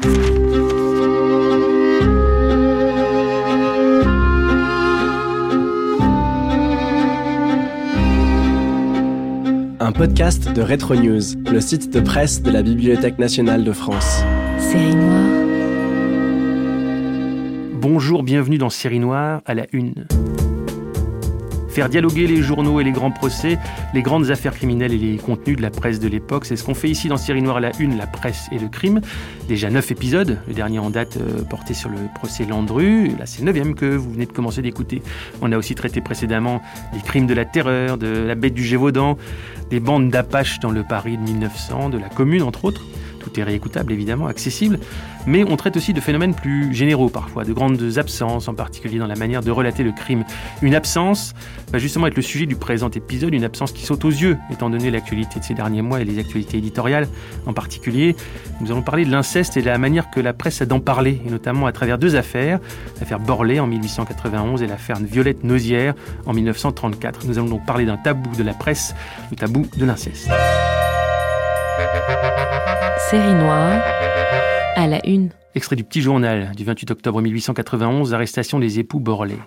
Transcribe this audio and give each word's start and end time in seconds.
Un 0.00 0.06
podcast 9.92 10.52
de 10.52 10.62
Retro 10.62 10.94
News, 10.94 11.20
le 11.50 11.60
site 11.60 11.92
de 11.92 11.98
presse 11.98 12.42
de 12.42 12.52
la 12.52 12.62
Bibliothèque 12.62 13.18
nationale 13.18 13.64
de 13.64 13.72
France. 13.72 14.22
Série 14.58 14.94
noire 14.94 15.24
Bonjour, 17.80 18.22
bienvenue 18.22 18.58
dans 18.58 18.70
Série 18.70 19.00
Noire 19.00 19.42
à 19.46 19.54
la 19.54 19.66
Une. 19.72 20.06
Faire 21.78 21.88
dialoguer 21.88 22.26
les 22.26 22.42
journaux 22.42 22.80
et 22.80 22.82
les 22.82 22.90
grands 22.90 23.12
procès, 23.12 23.56
les 23.94 24.02
grandes 24.02 24.32
affaires 24.32 24.52
criminelles 24.52 24.92
et 24.92 24.98
les 24.98 25.16
contenus 25.16 25.56
de 25.56 25.62
la 25.62 25.70
presse 25.70 26.00
de 26.00 26.08
l'époque, 26.08 26.44
c'est 26.44 26.56
ce 26.56 26.64
qu'on 26.64 26.74
fait 26.74 26.90
ici 26.90 27.06
dans 27.06 27.16
Série 27.16 27.40
Noire 27.40 27.60
la 27.60 27.70
Une, 27.78 27.96
la 27.96 28.08
presse 28.08 28.48
et 28.50 28.58
le 28.58 28.66
crime. 28.66 29.00
Déjà 29.46 29.70
neuf 29.70 29.92
épisodes, 29.92 30.40
le 30.48 30.54
dernier 30.54 30.80
en 30.80 30.90
date 30.90 31.18
euh, 31.18 31.44
porté 31.44 31.74
sur 31.74 31.88
le 31.88 31.98
procès 32.16 32.44
Landru, 32.46 33.10
là 33.16 33.26
c'est 33.26 33.42
le 33.42 33.44
neuvième 33.44 33.76
que 33.76 33.84
vous 33.84 34.10
venez 34.10 34.26
de 34.26 34.32
commencer 34.32 34.60
d'écouter. 34.60 35.04
On 35.40 35.52
a 35.52 35.56
aussi 35.56 35.76
traité 35.76 36.00
précédemment 36.00 36.60
les 36.92 37.00
crimes 37.00 37.28
de 37.28 37.34
la 37.34 37.44
terreur, 37.44 37.96
de 37.96 38.08
la 38.08 38.34
bête 38.34 38.54
du 38.54 38.64
Gévaudan, 38.64 39.16
des 39.70 39.78
bandes 39.78 40.10
d'Apaches 40.10 40.58
dans 40.58 40.72
le 40.72 40.82
Paris 40.82 41.16
de 41.16 41.22
1900, 41.22 41.90
de 41.90 41.98
la 41.98 42.08
Commune 42.08 42.42
entre 42.42 42.64
autres. 42.64 42.82
Tout 43.20 43.38
est 43.38 43.44
réécoutable, 43.44 43.92
évidemment, 43.92 44.26
accessible. 44.26 44.80
Mais 45.28 45.44
on 45.44 45.56
traite 45.56 45.76
aussi 45.76 45.92
de 45.92 46.00
phénomènes 46.00 46.34
plus 46.34 46.72
généraux 46.72 47.10
parfois, 47.10 47.44
de 47.44 47.52
grandes 47.52 47.98
absences, 47.98 48.48
en 48.48 48.54
particulier 48.54 48.98
dans 48.98 49.06
la 49.06 49.14
manière 49.14 49.42
de 49.42 49.50
relater 49.50 49.82
le 49.82 49.92
crime. 49.92 50.24
Une 50.62 50.74
absence 50.74 51.34
va 51.70 51.78
justement 51.78 52.06
être 52.06 52.16
le 52.16 52.22
sujet 52.22 52.46
du 52.46 52.56
présent 52.56 52.88
épisode, 52.88 53.34
une 53.34 53.44
absence 53.44 53.72
qui 53.72 53.84
saute 53.84 54.06
aux 54.06 54.10
yeux, 54.10 54.38
étant 54.50 54.70
donné 54.70 54.90
l'actualité 54.90 55.38
de 55.38 55.44
ces 55.44 55.52
derniers 55.52 55.82
mois 55.82 56.00
et 56.00 56.06
les 56.06 56.18
actualités 56.18 56.56
éditoriales 56.56 57.08
en 57.44 57.52
particulier. 57.52 58.16
Nous 58.62 58.70
allons 58.72 58.80
parler 58.80 59.04
de 59.04 59.10
l'inceste 59.10 59.58
et 59.58 59.60
de 59.60 59.66
la 59.66 59.76
manière 59.76 60.10
que 60.10 60.20
la 60.20 60.32
presse 60.32 60.62
a 60.62 60.66
d'en 60.66 60.80
parler, 60.80 61.20
et 61.26 61.30
notamment 61.30 61.66
à 61.66 61.72
travers 61.72 61.98
deux 61.98 62.16
affaires, 62.16 62.58
l'affaire 62.98 63.20
Borlée 63.20 63.60
en 63.60 63.66
1891 63.66 64.62
et 64.62 64.66
l'affaire 64.66 64.96
Violette 64.98 65.44
Nausière 65.44 65.92
en 66.24 66.32
1934. 66.32 67.26
Nous 67.26 67.38
allons 67.38 67.48
donc 67.48 67.66
parler 67.66 67.84
d'un 67.84 67.98
tabou 67.98 68.34
de 68.34 68.42
la 68.42 68.54
presse, 68.54 68.94
le 69.30 69.36
tabou 69.36 69.66
de 69.76 69.84
l'inceste. 69.84 70.30
Série 73.10 73.34
noire 73.34 73.82
à 74.78 74.86
la 74.86 75.04
une. 75.04 75.30
Extrait 75.56 75.74
du 75.74 75.82
petit 75.82 76.00
journal 76.00 76.52
du 76.54 76.62
28 76.64 76.92
octobre 76.92 77.20
1891, 77.20 78.14
arrestation 78.14 78.60
des 78.60 78.78
époux 78.78 79.00
Borlée. 79.00 79.40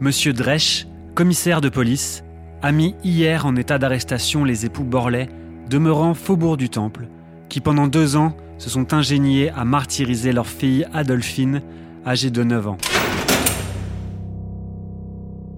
Monsieur 0.00 0.32
Dresch, 0.32 0.86
commissaire 1.14 1.60
de 1.60 1.68
police, 1.68 2.24
a 2.62 2.72
mis 2.72 2.94
hier 3.04 3.44
en 3.44 3.56
état 3.56 3.78
d'arrestation 3.78 4.42
les 4.42 4.64
époux 4.64 4.84
Borlais, 4.84 5.28
demeurant 5.68 6.14
faubourg 6.14 6.56
du 6.56 6.70
Temple, 6.70 7.08
qui 7.50 7.60
pendant 7.60 7.88
deux 7.88 8.16
ans 8.16 8.34
se 8.56 8.70
sont 8.70 8.94
ingéniés 8.94 9.50
à 9.50 9.66
martyriser 9.66 10.32
leur 10.32 10.46
fille 10.46 10.86
Adolphine, 10.94 11.60
âgée 12.06 12.30
de 12.30 12.42
9 12.42 12.68
ans. 12.68 12.78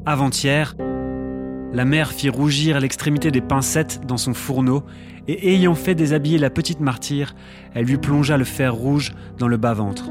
Avant-hier, 0.04 0.75
la 1.72 1.84
mère 1.84 2.10
fit 2.12 2.28
rougir 2.28 2.81
l'extrémité 2.81 3.31
des 3.31 3.41
pincettes 3.41 4.00
dans 4.06 4.16
son 4.16 4.34
fourneau 4.34 4.82
et 5.28 5.54
ayant 5.54 5.75
fait 5.75 5.94
déshabiller 5.94 6.38
la 6.38 6.50
petite 6.50 6.81
martyre, 6.81 7.34
elle 7.75 7.84
lui 7.84 7.98
plongea 7.98 8.36
le 8.36 8.44
fer 8.44 8.75
rouge 8.75 9.12
dans 9.38 9.47
le 9.47 9.56
bas-ventre. 9.56 10.10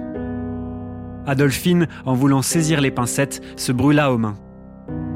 Adolphine, 1.25 1.87
en 2.05 2.13
voulant 2.13 2.41
saisir 2.41 2.79
les 2.79 2.91
pincettes, 2.91 3.41
se 3.57 3.71
brûla 3.71 4.11
aux 4.11 4.17
mains. 4.17 4.37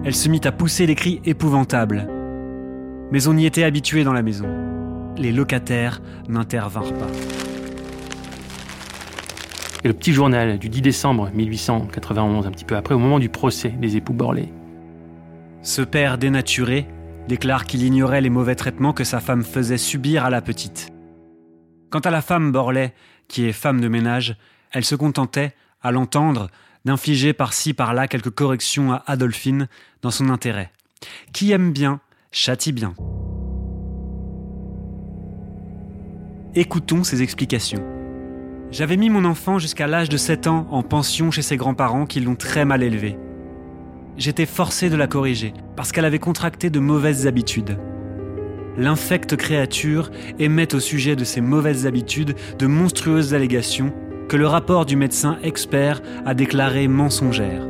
Elle 0.04 0.16
se 0.16 0.28
mit 0.28 0.42
à 0.44 0.52
pousser 0.52 0.86
des 0.86 0.96
cris 0.96 1.22
épouvantables. 1.26 2.08
Mais 3.12 3.28
on 3.28 3.38
y 3.38 3.46
était 3.46 3.64
habitué 3.64 4.04
dans 4.04 4.14
la 4.14 4.22
maison. 4.22 4.48
Les 5.18 5.31
locataires 5.31 6.02
n'intervinrent 6.28 6.94
pas. 6.94 7.08
Et 9.84 9.88
le 9.88 9.94
petit 9.94 10.14
journal 10.14 10.60
du 10.60 10.70
10 10.70 10.81
décembre 10.81 11.30
1891, 11.34 12.48
un 12.48 12.52
petit 12.52 12.66
peu 12.66 12.75
après, 12.75 12.96
au 12.96 13.00
moment 13.00 13.20
du 13.20 13.30
procès 13.30 13.70
des 13.70 13.96
époux 13.96 14.14
Borlée. 14.14 14.50
Ce 15.63 15.81
père 15.81 16.18
dénaturé 16.18 16.85
déclare 17.29 17.63
qu'il 17.63 17.84
ignorait 17.84 18.19
les 18.19 18.29
mauvais 18.29 18.56
traitements 18.56 18.91
que 18.91 19.06
sa 19.06 19.22
femme 19.22 19.44
faisait 19.44 19.78
subir 19.78 20.25
à 20.25 20.29
la 20.29 20.41
petite. 20.41 20.90
Quant 21.90 22.01
à 22.01 22.12
la 22.12 22.22
femme 22.22 22.51
Borlée, 22.51 22.91
qui 23.29 23.46
est 23.46 23.53
femme 23.53 23.79
de 23.79 23.88
ménage, 23.88 24.35
elle 24.72 24.84
se 24.84 24.96
contentait, 24.96 25.53
à 25.81 25.91
l'entendre, 25.91 26.50
d'infliger 26.84 27.31
par-ci 27.31 27.74
par-là 27.74 28.09
quelques 28.09 28.29
corrections 28.29 28.91
à 28.91 29.03
Adolphine 29.07 29.69
dans 30.01 30.12
son 30.12 30.28
intérêt. 30.29 30.69
Qui 31.31 31.51
aime 31.51 31.72
bien, 31.72 32.01
châtie 32.31 32.74
bien. 32.74 32.94
Écoutons 36.56 37.06
ses 37.06 37.22
explications. 37.22 37.84
J'avais 38.69 38.97
mis 38.97 39.09
mon 39.09 39.24
enfant 39.24 39.59
jusqu'à 39.59 39.88
l'âge 39.88 40.09
de 40.09 40.18
7 40.18 40.47
ans 40.47 40.68
en 40.72 40.84
pension 40.84 41.31
chez 41.31 41.41
ses 41.41 41.56
grands-parents 41.56 42.06
qui 42.06 42.19
l'ont 42.19 42.35
très 42.35 42.66
mal 42.66 42.84
élevé. 42.84 43.18
J'étais 44.18 44.46
forcé 44.46 44.90
de 44.90 44.96
la 44.96 45.07
corriger 45.07 45.53
parce 45.75 45.91
qu'elle 45.91 46.06
avait 46.06 46.19
contracté 46.19 46.69
de 46.69 46.79
mauvaises 46.79 47.25
habitudes. 47.25 47.78
L'infecte 48.78 49.35
créature 49.35 50.12
émet 50.40 50.74
au 50.74 50.79
sujet 50.79 51.16
de 51.16 51.24
ces 51.24 51.41
mauvaises 51.41 51.85
habitudes 51.85 52.35
de 52.57 52.68
monstrueuses 52.68 53.34
allégations 53.34 53.94
que 54.29 54.38
le 54.38 54.47
rapport 54.47 54.85
du 54.85 54.96
médecin 54.96 55.38
expert 55.44 56.01
a 56.25 56.34
déclarées 56.34 56.88
mensongères. 56.88 57.68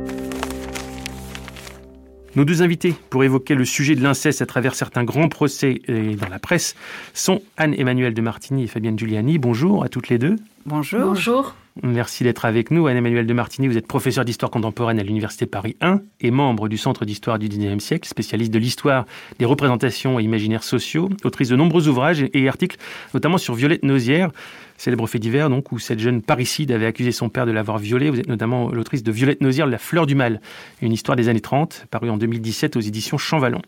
Nos 2.36 2.44
deux 2.44 2.62
invités 2.62 2.96
pour 3.10 3.22
évoquer 3.22 3.54
le 3.54 3.64
sujet 3.64 3.94
de 3.94 4.02
l'inceste 4.02 4.42
à 4.42 4.46
travers 4.46 4.74
certains 4.74 5.04
grands 5.04 5.28
procès 5.28 5.82
et 5.86 6.16
dans 6.16 6.28
la 6.28 6.40
presse 6.40 6.74
sont 7.12 7.40
Anne-Emmanuelle 7.56 8.12
de 8.12 8.20
Martigny 8.20 8.64
et 8.64 8.66
Fabienne 8.66 8.98
Giuliani. 8.98 9.38
Bonjour 9.38 9.84
à 9.84 9.88
toutes 9.88 10.08
les 10.08 10.18
deux. 10.18 10.34
Bonjour. 10.66 11.00
Bonjour. 11.00 11.54
Merci 11.84 12.24
d'être 12.24 12.44
avec 12.44 12.72
nous. 12.72 12.88
Anne-Emmanuelle 12.88 13.26
de 13.26 13.34
Martigny, 13.34 13.68
vous 13.68 13.76
êtes 13.76 13.86
professeur 13.86 14.24
d'histoire 14.24 14.50
contemporaine 14.50 14.98
à 14.98 15.04
l'Université 15.04 15.46
Paris 15.46 15.76
1 15.80 16.00
et 16.20 16.32
membre 16.32 16.68
du 16.68 16.76
Centre 16.76 17.04
d'histoire 17.04 17.38
du 17.38 17.48
XIXe 17.48 17.82
siècle, 17.82 18.08
spécialiste 18.08 18.52
de 18.52 18.58
l'histoire 18.58 19.06
des 19.38 19.44
représentations 19.44 20.18
et 20.18 20.24
imaginaires 20.24 20.64
sociaux, 20.64 21.10
autrice 21.22 21.50
de 21.50 21.56
nombreux 21.56 21.86
ouvrages 21.86 22.26
et 22.32 22.48
articles, 22.48 22.78
notamment 23.12 23.38
sur 23.38 23.54
Violette 23.54 23.84
Nausière, 23.84 24.30
célèbre 24.76 25.06
fait 25.06 25.18
divers 25.18 25.50
donc 25.50 25.72
où 25.72 25.78
cette 25.78 25.98
jeune 25.98 26.22
parricide 26.22 26.72
avait 26.72 26.86
accusé 26.86 27.12
son 27.12 27.28
père 27.28 27.46
de 27.46 27.52
l'avoir 27.52 27.78
violée. 27.78 28.10
Vous 28.10 28.20
êtes 28.20 28.28
notamment 28.28 28.70
l'autrice 28.70 29.02
de 29.02 29.12
Violette 29.12 29.40
Nausière, 29.40 29.66
La 29.66 29.78
fleur 29.78 30.06
du 30.06 30.14
mal, 30.14 30.40
une 30.82 30.92
histoire 30.92 31.16
des 31.16 31.28
années 31.28 31.40
30, 31.40 31.86
parue 31.90 32.10
en 32.10 32.16
2017 32.16 32.76
aux 32.76 32.80
éditions 32.80 33.18
Champvallon. 33.18 33.62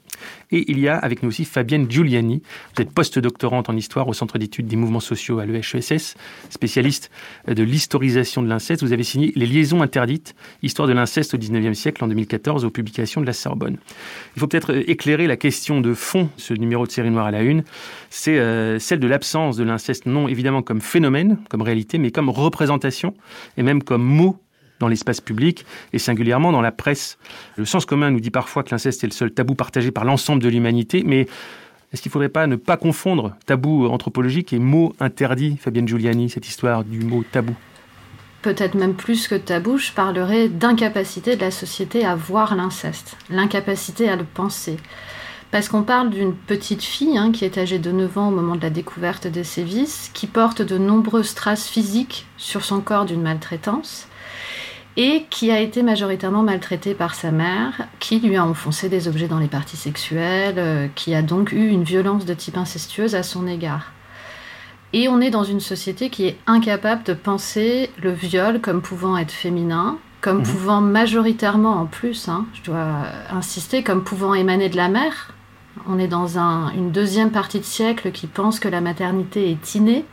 Et 0.50 0.70
il 0.70 0.78
y 0.78 0.88
a 0.88 0.96
avec 0.96 1.22
nous 1.22 1.28
aussi 1.28 1.44
Fabienne 1.44 1.90
Giuliani. 1.90 2.42
Vous 2.74 2.82
êtes 2.82 2.90
post-doctorante 2.90 3.68
en 3.68 3.76
histoire 3.76 4.08
au 4.08 4.12
Centre 4.12 4.38
d'études 4.38 4.66
des 4.66 4.76
mouvements 4.76 5.00
sociaux 5.00 5.38
à 5.38 5.46
l'EHESS, 5.46 6.14
spécialiste 6.50 7.10
de 7.46 7.62
l'historisation 7.62 8.42
de 8.42 8.48
l'inceste. 8.48 8.82
Vous 8.82 8.92
avez 8.92 9.04
signé 9.04 9.32
Les 9.36 9.46
liaisons 9.46 9.82
interdites, 9.82 10.34
histoire 10.62 10.88
de 10.88 10.92
l'inceste 10.92 11.34
au 11.34 11.38
19e 11.38 11.74
siècle 11.74 12.02
en 12.04 12.08
2014 12.08 12.64
aux 12.64 12.70
publications 12.70 13.20
de 13.20 13.26
la 13.26 13.32
Sorbonne. 13.32 13.78
Il 14.36 14.40
faut 14.40 14.46
peut-être 14.46 14.74
éclairer 14.88 15.26
la 15.26 15.36
question 15.36 15.80
de 15.80 15.94
fond, 15.94 16.28
ce 16.36 16.54
numéro 16.54 16.86
de 16.86 16.92
série 16.92 17.10
noire 17.10 17.26
à 17.26 17.30
la 17.30 17.42
une, 17.42 17.64
c'est 18.10 18.38
euh, 18.38 18.78
celle 18.78 19.00
de 19.00 19.06
l'absence 19.06 19.56
de 19.56 19.64
l'inceste, 19.64 20.06
non 20.06 20.28
évidemment 20.28 20.62
comme 20.62 20.80
phénomène, 20.96 21.36
comme 21.50 21.60
réalité, 21.60 21.98
mais 21.98 22.10
comme 22.10 22.30
représentation 22.30 23.12
et 23.58 23.62
même 23.62 23.82
comme 23.82 24.02
mot 24.02 24.38
dans 24.80 24.88
l'espace 24.88 25.20
public 25.20 25.66
et 25.92 25.98
singulièrement 25.98 26.52
dans 26.52 26.62
la 26.62 26.72
presse. 26.72 27.18
Le 27.56 27.66
sens 27.66 27.84
commun 27.84 28.10
nous 28.10 28.20
dit 28.20 28.30
parfois 28.30 28.62
que 28.62 28.70
l'inceste 28.70 29.04
est 29.04 29.08
le 29.08 29.12
seul 29.12 29.30
tabou 29.30 29.54
partagé 29.54 29.90
par 29.90 30.06
l'ensemble 30.06 30.42
de 30.42 30.48
l'humanité, 30.48 31.02
mais 31.04 31.26
est-ce 31.92 32.00
qu'il 32.00 32.08
ne 32.08 32.12
faudrait 32.14 32.30
pas 32.30 32.46
ne 32.46 32.56
pas 32.56 32.78
confondre 32.78 33.36
tabou 33.44 33.86
anthropologique 33.88 34.54
et 34.54 34.58
mot 34.58 34.94
interdit, 34.98 35.58
Fabienne 35.60 35.86
Giuliani, 35.86 36.30
cette 36.30 36.48
histoire 36.48 36.82
du 36.82 37.00
mot 37.00 37.22
tabou? 37.30 37.54
Peut-être 38.40 38.74
même 38.74 38.94
plus 38.94 39.28
que 39.28 39.34
tabou, 39.34 39.76
je 39.76 39.92
parlerai 39.92 40.48
d'incapacité 40.48 41.36
de 41.36 41.42
la 41.42 41.50
société 41.50 42.06
à 42.06 42.14
voir 42.14 42.56
l'inceste, 42.56 43.18
l'incapacité 43.28 44.08
à 44.08 44.16
le 44.16 44.24
penser. 44.24 44.78
Parce 45.50 45.68
qu'on 45.68 45.82
parle 45.82 46.10
d'une 46.10 46.34
petite 46.34 46.82
fille 46.82 47.16
hein, 47.16 47.32
qui 47.32 47.44
est 47.44 47.56
âgée 47.56 47.78
de 47.78 47.92
9 47.92 48.18
ans 48.18 48.28
au 48.28 48.32
moment 48.32 48.56
de 48.56 48.62
la 48.62 48.70
découverte 48.70 49.26
des 49.26 49.44
sévices, 49.44 50.10
qui 50.12 50.26
porte 50.26 50.60
de 50.60 50.76
nombreuses 50.76 51.34
traces 51.34 51.68
physiques 51.68 52.26
sur 52.36 52.64
son 52.64 52.80
corps 52.80 53.04
d'une 53.04 53.22
maltraitance 53.22 54.08
et 54.98 55.26
qui 55.28 55.50
a 55.50 55.60
été 55.60 55.82
majoritairement 55.82 56.42
maltraitée 56.42 56.94
par 56.94 57.14
sa 57.14 57.30
mère, 57.30 57.86
qui 58.00 58.18
lui 58.18 58.36
a 58.36 58.44
enfoncé 58.44 58.88
des 58.88 59.08
objets 59.08 59.28
dans 59.28 59.38
les 59.38 59.46
parties 59.46 59.76
sexuelles, 59.76 60.54
euh, 60.56 60.88
qui 60.94 61.14
a 61.14 61.20
donc 61.20 61.52
eu 61.52 61.68
une 61.68 61.84
violence 61.84 62.24
de 62.24 62.32
type 62.32 62.56
incestueuse 62.56 63.14
à 63.14 63.22
son 63.22 63.46
égard. 63.46 63.92
Et 64.94 65.08
on 65.08 65.20
est 65.20 65.28
dans 65.28 65.44
une 65.44 65.60
société 65.60 66.08
qui 66.08 66.26
est 66.26 66.38
incapable 66.46 67.02
de 67.04 67.12
penser 67.12 67.90
le 68.02 68.10
viol 68.12 68.60
comme 68.62 68.80
pouvant 68.80 69.18
être 69.18 69.32
féminin, 69.32 69.98
comme 70.22 70.38
Mhm. 70.38 70.44
pouvant 70.44 70.80
majoritairement 70.80 71.74
en 71.78 71.84
plus, 71.84 72.28
hein, 72.28 72.46
je 72.54 72.62
dois 72.62 73.02
insister, 73.30 73.82
comme 73.82 74.02
pouvant 74.02 74.32
émaner 74.32 74.70
de 74.70 74.76
la 74.76 74.88
mère. 74.88 75.34
On 75.88 75.98
est 75.98 76.08
dans 76.08 76.38
un- 76.38 76.70
une 76.72 76.90
deuxième 76.90 77.30
partie 77.30 77.58
de 77.60 77.64
siècle 77.64 78.10
qui 78.12 78.26
pense 78.26 78.58
que 78.60 78.68
la 78.68 78.80
maternité 78.80 79.50
est 79.50 79.74
innée, 79.74 80.04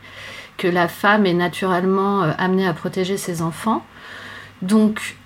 que 0.56 0.68
la 0.68 0.88
femme 0.88 1.26
est 1.26 1.34
naturellement 1.34 2.22
euh, 2.22 2.32
amenée 2.38 2.66
à 2.66 2.72
protéger 2.74 3.16
ses 3.16 3.42
enfants. 3.42 3.84
Donc, 4.62 5.16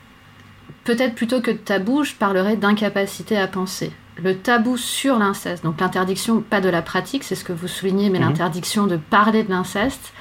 peut-être 0.85 1.14
plutôt 1.14 1.40
que 1.40 1.50
de 1.50 1.56
tabou, 1.56 2.05
je 2.05 2.14
parlerai 2.14 2.56
d'incapacité 2.56 3.37
à 3.37 3.46
penser. 3.46 3.93
Le 4.23 4.37
tabou 4.37 4.76
sur 4.76 5.19
l'inceste, 5.19 5.62
donc 5.62 5.81
l'interdiction, 5.81 6.41
pas 6.41 6.61
de 6.61 6.69
la 6.69 6.82
pratique, 6.82 7.23
c'est 7.25 7.34
ce 7.37 7.44
que 7.44 7.52
vous 7.52 7.69
soulignez, 7.69 8.11
mais 8.11 8.19
Mhm. 8.19 8.25
l'interdiction 8.29 8.87
de 8.87 8.96
parler 8.96 9.44
de 9.44 9.50
l'inceste, 9.50 10.12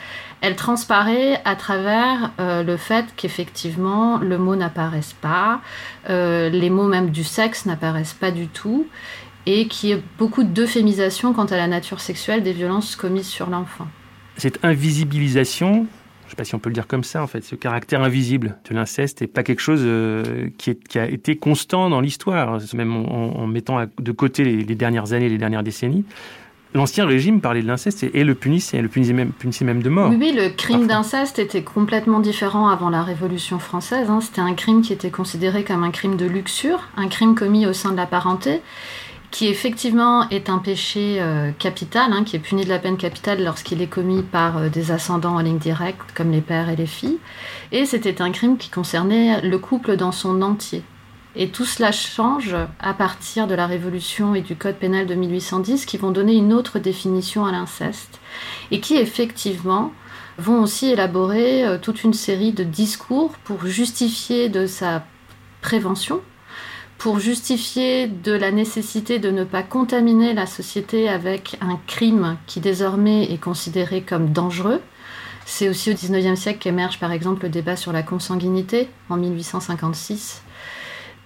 elle 0.41 0.55
transparaît 0.55 1.41
à 1.45 1.55
travers 1.55 2.29
euh, 2.39 2.61
le 2.61 2.77
fait 2.77 3.05
qu'effectivement 3.15 4.19
le 4.19 4.37
mot 4.37 4.55
n'apparaisse 4.55 5.13
pas, 5.13 5.61
euh, 6.11 6.49
les 6.49 6.69
mots 6.69 6.87
même 6.87 7.09
du 7.09 7.23
sexe 7.23 7.65
n'apparaissent 7.65 8.13
pas 8.13 8.29
du 8.29 8.47
tout, 8.47 8.85
et 9.49 9.67
qu'il 9.67 9.89
y 9.89 9.91
ait 9.93 10.01
beaucoup 10.19 10.43
d'euphémisation 10.43 11.31
quant 11.33 11.45
à 11.45 11.55
la 11.57 11.67
nature 11.67 12.01
sexuelle 12.01 12.43
des 12.43 12.51
violences 12.51 12.95
commises 12.97 13.27
sur 13.27 13.49
l'enfant. 13.49 13.87
Cette 14.35 14.59
invisibilisation, 14.63 15.73
je 15.73 16.25
ne 16.25 16.29
sais 16.31 16.35
pas 16.35 16.43
si 16.43 16.53
on 16.53 16.59
peut 16.59 16.69
le 16.69 16.73
dire 16.73 16.85
comme 16.87 17.03
ça, 17.05 17.23
en 17.23 17.27
fait, 17.27 17.43
ce 17.43 17.55
caractère 17.55 18.01
invisible 18.03 18.57
de 18.69 18.75
l'inceste 18.75 19.21
n'est 19.21 19.27
pas 19.27 19.43
quelque 19.43 19.61
chose 19.61 19.81
euh, 19.83 20.49
qui, 20.57 20.71
est- 20.71 20.87
qui 20.87 20.99
a 20.99 21.07
été 21.09 21.37
constant 21.37 21.89
dans 21.89 22.01
l'histoire, 22.01 22.59
même 22.73 22.93
en, 22.95 23.39
en 23.39 23.47
mettant 23.47 23.85
de 23.99 24.11
côté 24.11 24.43
les, 24.43 24.57
les 24.63 24.75
dernières 24.75 25.13
années, 25.13 25.29
les 25.29 25.37
dernières 25.37 25.63
décennies. 25.63 26.03
L'ancien 26.73 27.05
régime 27.05 27.39
parlait 27.39 27.61
de 27.61 27.67
l'inceste 27.67 28.03
et, 28.03 28.19
et 28.19 28.23
le 28.25 28.35
punissait, 28.35 28.81
le 28.81 28.89
punissait 28.89 29.13
même, 29.13 29.31
punissait 29.31 29.63
même 29.63 29.81
de 29.81 29.89
mort. 29.89 30.09
Oui, 30.09 30.17
oui, 30.19 30.33
le 30.35 30.49
crime 30.49 30.85
d'inceste 30.85 31.39
était 31.39 31.63
complètement 31.63 32.19
différent 32.19 32.67
avant 32.67 32.89
la 32.89 33.03
Révolution 33.03 33.57
française. 33.57 34.09
hein. 34.09 34.19
C'était 34.21 34.41
un 34.41 34.53
crime 34.53 34.81
qui 34.81 34.91
était 34.91 35.09
considéré 35.09 35.63
comme 35.63 35.83
un 35.83 35.91
crime 35.91 36.17
de 36.17 36.25
luxure, 36.25 36.83
un 36.97 37.07
crime 37.07 37.35
commis 37.35 37.65
au 37.65 37.73
sein 37.73 37.91
de 37.91 37.97
la 37.97 38.05
parenté, 38.05 38.61
qui 39.31 39.47
effectivement 39.47 40.29
est 40.29 40.49
un 40.49 40.57
péché 40.57 41.17
euh, 41.19 41.51
capital, 41.51 42.13
hein, 42.13 42.23
qui 42.23 42.35
est 42.35 42.39
puni 42.39 42.63
de 42.63 42.69
la 42.69 42.79
peine 42.79 42.97
capitale 42.97 43.43
lorsqu'il 43.43 43.81
est 43.81 43.87
commis 43.87 44.23
par 44.23 44.57
euh, 44.57 44.69
des 44.69 44.91
ascendants 44.91 45.35
en 45.35 45.39
ligne 45.39 45.57
directe, 45.57 46.11
comme 46.15 46.31
les 46.31 46.41
pères 46.41 46.69
et 46.69 46.75
les 46.75 46.87
filles. 46.87 47.19
Et 47.71 47.85
c'était 47.85 48.21
un 48.21 48.31
crime 48.31 48.57
qui 48.57 48.69
concernait 48.69 49.41
le 49.41 49.57
couple 49.57 49.97
dans 49.97 50.11
son 50.11 50.41
entier. 50.41 50.83
Et 51.35 51.49
tout 51.49 51.65
cela 51.65 51.91
change 51.91 52.55
à 52.79 52.93
partir 52.95 53.45
de 53.45 53.53
la 53.53 53.67
Révolution 53.67 54.33
et 54.33 54.41
du 54.41 54.55
Code 54.55 54.77
pénal 54.77 55.05
de 55.05 55.13
1810 55.13 55.85
qui 55.85 55.97
vont 55.97 56.09
donner 56.09 56.33
une 56.33 56.51
autre 56.51 56.79
définition 56.79 57.45
à 57.45 57.51
l'inceste 57.51 58.19
et 58.71 58.79
qui 58.79 58.95
effectivement 58.95 59.91
vont 60.39 60.63
aussi 60.63 60.87
élaborer 60.87 61.63
euh, 61.63 61.77
toute 61.77 62.03
une 62.03 62.13
série 62.13 62.53
de 62.53 62.63
discours 62.63 63.31
pour 63.43 63.65
justifier 63.67 64.49
de 64.49 64.65
sa 64.65 65.03
prévention, 65.61 66.21
pour 66.97 67.19
justifier 67.19 68.07
de 68.07 68.31
la 68.31 68.51
nécessité 68.51 69.19
de 69.19 69.29
ne 69.29 69.43
pas 69.43 69.63
contaminer 69.63 70.33
la 70.33 70.45
société 70.45 71.07
avec 71.07 71.57
un 71.61 71.79
crime 71.87 72.37
qui 72.47 72.59
désormais 72.59 73.31
est 73.31 73.39
considéré 73.39 74.01
comme 74.01 74.31
dangereux. 74.31 74.81
C'est 75.45 75.69
aussi 75.69 75.91
au 75.91 75.93
XIXe 75.93 76.39
siècle 76.39 76.59
qu'émerge 76.59 76.99
par 76.99 77.11
exemple 77.11 77.43
le 77.43 77.49
débat 77.49 77.75
sur 77.75 77.93
la 77.93 78.03
consanguinité 78.03 78.89
en 79.09 79.17
1856. 79.17 80.41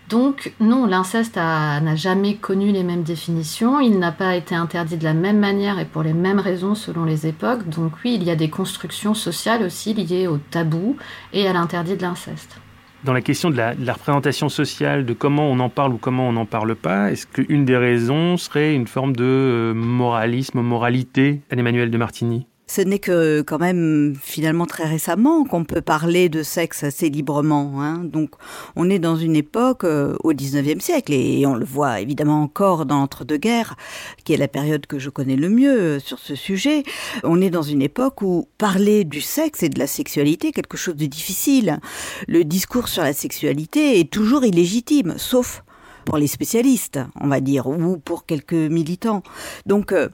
Donc 0.10 0.54
non, 0.60 0.86
l'inceste 0.86 1.38
n'a 1.38 1.96
jamais 1.96 2.36
connu 2.36 2.72
les 2.74 2.84
mêmes 2.84 3.04
définitions, 3.04 3.80
il 3.80 3.98
n'a 3.98 4.12
pas 4.12 4.36
été 4.36 4.54
interdit 4.54 4.98
de 4.98 5.06
la 5.06 5.14
même 5.14 5.40
manière 5.40 5.80
et 5.80 5.86
pour 5.86 6.04
les 6.04 6.14
mêmes 6.14 6.40
raisons 6.40 6.76
selon 6.76 7.06
les 7.06 7.28
époques. 7.28 7.68
Donc 7.70 7.94
oui, 8.04 8.16
il 8.16 8.24
y 8.24 8.30
a 8.30 8.36
des 8.36 8.50
constructions 8.50 9.14
sociales 9.14 9.64
aussi 9.64 9.94
liées 9.94 10.28
au 10.28 10.38
tabou 10.38 10.98
et 11.32 11.48
à 11.48 11.54
l'interdit 11.54 11.96
de 11.96 12.02
l'inceste. 12.02 12.61
Dans 13.04 13.14
la 13.14 13.22
question 13.22 13.50
de 13.50 13.58
la, 13.58 13.94
représentation 13.94 14.48
sociale, 14.48 15.06
de 15.06 15.14
comment 15.14 15.50
on 15.50 15.60
en 15.60 15.70
parle 15.70 15.94
ou 15.94 15.98
comment 15.98 16.30
on 16.30 16.34
n'en 16.34 16.46
parle 16.46 16.76
pas, 16.76 17.12
est-ce 17.12 17.26
qu'une 17.26 17.66
des 17.66 17.76
raisons 17.76 18.38
serait 18.38 18.76
une 18.76 18.86
forme 18.86 19.16
de 19.16 19.24
euh, 19.24 19.74
moralisme, 19.74 20.62
moralité, 20.62 21.42
Anne-Emmanuel 21.50 21.90
de 21.90 21.98
Martigny? 21.98 22.46
Ce 22.74 22.80
n'est 22.80 23.00
que 23.00 23.42
quand 23.42 23.60
même 23.60 24.16
finalement 24.18 24.66
très 24.66 24.86
récemment 24.86 25.44
qu'on 25.44 25.66
peut 25.66 25.82
parler 25.82 26.30
de 26.30 26.42
sexe 26.42 26.86
assez 26.86 27.10
librement. 27.10 27.82
Hein. 27.82 28.06
Donc 28.06 28.30
on 28.78 28.90
est 28.90 28.98
dans 28.98 29.18
une 29.18 29.36
époque 29.36 29.84
euh, 29.84 30.16
au 30.24 30.32
19e 30.32 30.80
siècle 30.80 31.12
et 31.12 31.46
on 31.46 31.56
le 31.56 31.66
voit 31.66 32.00
évidemment 32.00 32.42
encore 32.42 32.86
dans 32.86 33.00
l'entre-deux-guerres, 33.00 33.76
qui 34.24 34.32
est 34.32 34.38
la 34.38 34.48
période 34.48 34.86
que 34.86 35.00
je 35.00 35.10
connais 35.10 35.36
le 35.36 35.50
mieux 35.50 35.82
euh, 35.82 36.00
sur 36.00 36.18
ce 36.18 36.34
sujet. 36.34 36.84
On 37.26 37.42
est 37.42 37.50
dans 37.50 37.62
une 37.62 37.82
époque 37.82 38.22
où 38.22 38.48
parler 38.58 39.04
du 39.04 39.20
sexe 39.20 39.64
et 39.64 39.70
de 39.70 39.78
la 39.78 39.88
sexualité 39.88 40.48
est 40.48 40.54
quelque 40.54 40.78
chose 40.78 40.96
de 40.96 41.08
difficile. 41.08 41.82
Le 42.30 42.46
discours 42.46 42.88
sur 42.88 43.04
la 43.04 43.12
sexualité 43.12 44.00
est 44.00 44.10
toujours 44.10 44.46
illégitime, 44.46 45.16
sauf 45.18 45.62
pour 46.06 46.18
les 46.18 46.28
spécialistes, 46.28 47.02
on 47.20 47.28
va 47.28 47.42
dire, 47.42 47.68
ou 47.68 47.98
pour 47.98 48.26
quelques 48.26 48.54
militants. 48.54 49.24
Donc 49.66 49.92
euh, 49.92 50.08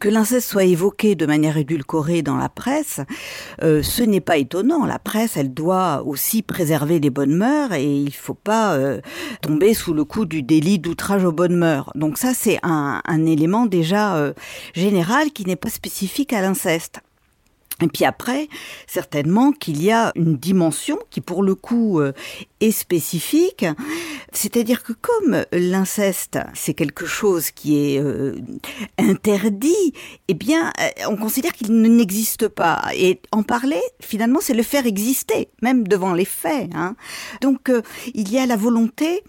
que 0.00 0.08
l'inceste 0.08 0.48
soit 0.48 0.64
évoqué 0.64 1.14
de 1.14 1.26
manière 1.26 1.56
édulcorée 1.56 2.22
dans 2.22 2.36
la 2.36 2.48
presse, 2.48 3.00
euh, 3.62 3.82
ce 3.82 4.02
n'est 4.02 4.20
pas 4.20 4.38
étonnant. 4.38 4.86
La 4.86 4.98
presse, 4.98 5.36
elle 5.36 5.54
doit 5.54 6.02
aussi 6.04 6.42
préserver 6.42 6.98
les 6.98 7.10
bonnes 7.10 7.36
mœurs 7.36 7.74
et 7.74 7.84
il 7.84 8.14
faut 8.14 8.34
pas 8.34 8.74
euh, 8.74 9.00
tomber 9.42 9.74
sous 9.74 9.92
le 9.92 10.04
coup 10.04 10.24
du 10.24 10.42
délit 10.42 10.78
d'outrage 10.78 11.24
aux 11.24 11.32
bonnes 11.32 11.56
mœurs. 11.56 11.92
Donc 11.94 12.18
ça, 12.18 12.32
c'est 12.34 12.58
un, 12.62 13.02
un 13.04 13.26
élément 13.26 13.66
déjà 13.66 14.16
euh, 14.16 14.32
général 14.74 15.30
qui 15.30 15.44
n'est 15.44 15.56
pas 15.56 15.70
spécifique 15.70 16.32
à 16.32 16.40
l'inceste. 16.40 17.00
Et 17.82 17.88
puis 17.88 18.04
après, 18.04 18.48
certainement 18.86 19.52
qu'il 19.52 19.82
y 19.82 19.90
a 19.90 20.12
une 20.14 20.36
dimension 20.36 20.98
qui, 21.10 21.20
pour 21.20 21.42
le 21.42 21.54
coup, 21.54 22.00
euh, 22.00 22.12
est 22.60 22.72
spécifique. 22.72 23.64
C'est-à-dire 24.32 24.82
que 24.82 24.92
comme 24.92 25.44
l'inceste, 25.52 26.38
c'est 26.54 26.74
quelque 26.74 27.06
chose 27.06 27.50
qui 27.50 27.76
est 27.94 27.98
euh, 28.00 28.36
interdit, 28.98 29.92
eh 30.28 30.34
bien, 30.34 30.72
euh, 30.80 30.88
on 31.08 31.16
considère 31.16 31.52
qu'il 31.52 31.72
ne- 31.80 31.88
n'existe 31.88 32.48
pas. 32.48 32.82
Et 32.94 33.20
en 33.32 33.42
parler, 33.42 33.80
finalement, 34.00 34.40
c'est 34.42 34.54
le 34.54 34.62
faire 34.62 34.86
exister, 34.86 35.48
même 35.62 35.88
devant 35.88 36.12
les 36.14 36.24
faits. 36.24 36.70
hein. 36.74 36.96
Donc, 37.40 37.68
euh, 37.70 37.82
il 38.14 38.30
y 38.30 38.38
a 38.38 38.46
la 38.46 38.56
volonté 38.56 39.22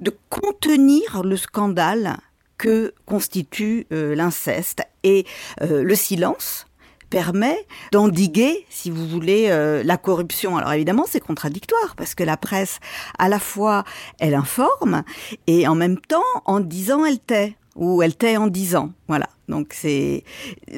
de 0.00 0.14
contenir 0.30 1.22
le 1.24 1.36
scandale 1.36 2.18
que 2.58 2.94
constitue 3.04 3.86
l'inceste 3.90 4.82
et 5.02 5.26
le 5.60 5.94
silence 5.94 6.65
permet 7.10 7.56
d'endiguer, 7.92 8.66
si 8.68 8.90
vous 8.90 9.06
voulez, 9.06 9.46
euh, 9.48 9.82
la 9.84 9.96
corruption. 9.96 10.56
Alors 10.56 10.72
évidemment, 10.72 11.04
c'est 11.08 11.20
contradictoire 11.20 11.94
parce 11.96 12.14
que 12.14 12.24
la 12.24 12.36
presse, 12.36 12.80
à 13.18 13.28
la 13.28 13.38
fois, 13.38 13.84
elle 14.18 14.34
informe 14.34 15.02
et 15.46 15.66
en 15.68 15.74
même 15.74 15.98
temps, 15.98 16.22
en 16.44 16.60
disant, 16.60 17.04
elle 17.04 17.18
tait 17.18 17.56
ou 17.76 18.02
elle 18.02 18.16
tait 18.16 18.36
en 18.36 18.46
disant. 18.46 18.92
Voilà. 19.06 19.28
Donc 19.48 19.68
c'est, 19.72 20.24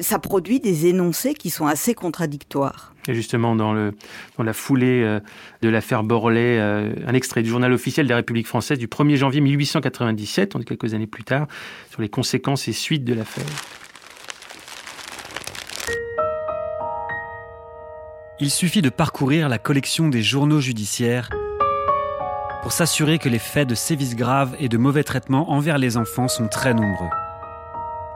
ça 0.01 0.19
produit 0.19 0.59
des 0.59 0.85
énoncés 0.85 1.33
qui 1.33 1.49
sont 1.49 1.65
assez 1.65 1.93
contradictoires. 1.95 2.93
Et 3.07 3.15
justement, 3.15 3.55
dans, 3.55 3.73
le, 3.73 3.93
dans 4.37 4.43
la 4.43 4.53
foulée 4.53 5.01
euh, 5.03 5.19
de 5.61 5.69
l'affaire 5.69 6.03
Borlet, 6.03 6.59
euh, 6.59 6.93
un 7.07 7.13
extrait 7.13 7.41
du 7.41 7.49
journal 7.49 7.73
officiel 7.73 8.05
de 8.05 8.11
la 8.11 8.17
République 8.17 8.45
française 8.45 8.77
du 8.77 8.87
1er 8.87 9.15
janvier 9.15 9.41
1897, 9.41 10.55
on 10.55 10.59
est 10.59 10.65
quelques 10.65 10.93
années 10.93 11.07
plus 11.07 11.23
tard, 11.23 11.47
sur 11.89 12.01
les 12.01 12.09
conséquences 12.09 12.67
et 12.67 12.73
suites 12.73 13.05
de 13.05 13.13
l'affaire. 13.13 13.45
Il 18.41 18.49
suffit 18.49 18.81
de 18.81 18.89
parcourir 18.89 19.49
la 19.49 19.57
collection 19.57 20.07
des 20.07 20.21
journaux 20.21 20.61
judiciaires 20.61 21.29
pour 22.61 22.71
s'assurer 22.71 23.19
que 23.19 23.27
les 23.27 23.37
faits 23.37 23.67
de 23.67 23.75
sévices 23.75 24.15
graves 24.15 24.55
et 24.59 24.69
de 24.69 24.77
mauvais 24.77 25.03
traitements 25.03 25.51
envers 25.51 25.77
les 25.77 25.97
enfants 25.97 26.29
sont 26.29 26.47
très 26.47 26.73
nombreux. 26.73 27.09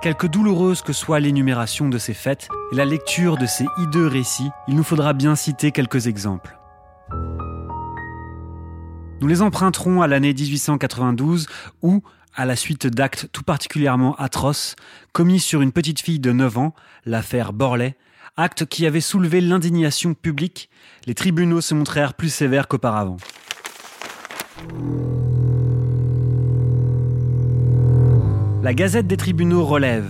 Quelque 0.02 0.26
douloureuse 0.26 0.82
que 0.82 0.94
soit 0.94 1.20
l'énumération 1.20 1.90
de 1.90 1.98
ces 1.98 2.14
faits 2.14 2.48
et 2.72 2.76
la 2.76 2.86
lecture 2.86 3.36
de 3.36 3.46
ces 3.46 3.66
hideux 3.78 4.08
récits, 4.08 4.50
il 4.70 4.78
nous 4.78 4.84
faudra 4.84 5.12
bien 5.12 5.36
citer 5.36 5.74
quelques 5.74 6.08
exemples. 6.08 6.58
Nous 9.20 9.28
les 9.28 9.42
emprunterons 9.42 10.02
à 10.02 10.08
l'année 10.08 10.34
1892 10.34 11.48
où, 11.82 12.02
à 12.34 12.46
la 12.46 12.56
suite 12.56 12.88
d'actes 12.88 13.28
tout 13.34 13.44
particulièrement 13.44 14.16
atroces 14.16 14.78
commis 15.12 15.42
sur 15.42 15.62
une 15.62 15.74
petite 15.74 16.00
fille 16.00 16.20
de 16.20 16.32
9 16.32 16.58
ans, 16.60 16.74
l'affaire 17.06 17.52
Borlet, 17.52 17.98
acte 18.36 18.66
qui 18.66 18.88
avait 18.88 19.02
soulevé 19.02 19.42
l'indignation 19.42 20.16
publique, 20.16 20.70
les 21.06 21.14
tribunaux 21.14 21.62
se 21.62 21.76
montrèrent 21.76 22.16
plus 22.16 22.30
sévères 22.30 22.68
qu'auparavant. 22.68 23.18
La 28.64 28.74
Gazette 28.74 29.08
des 29.08 29.18
tribunaux 29.18 29.64
relève 29.64 30.08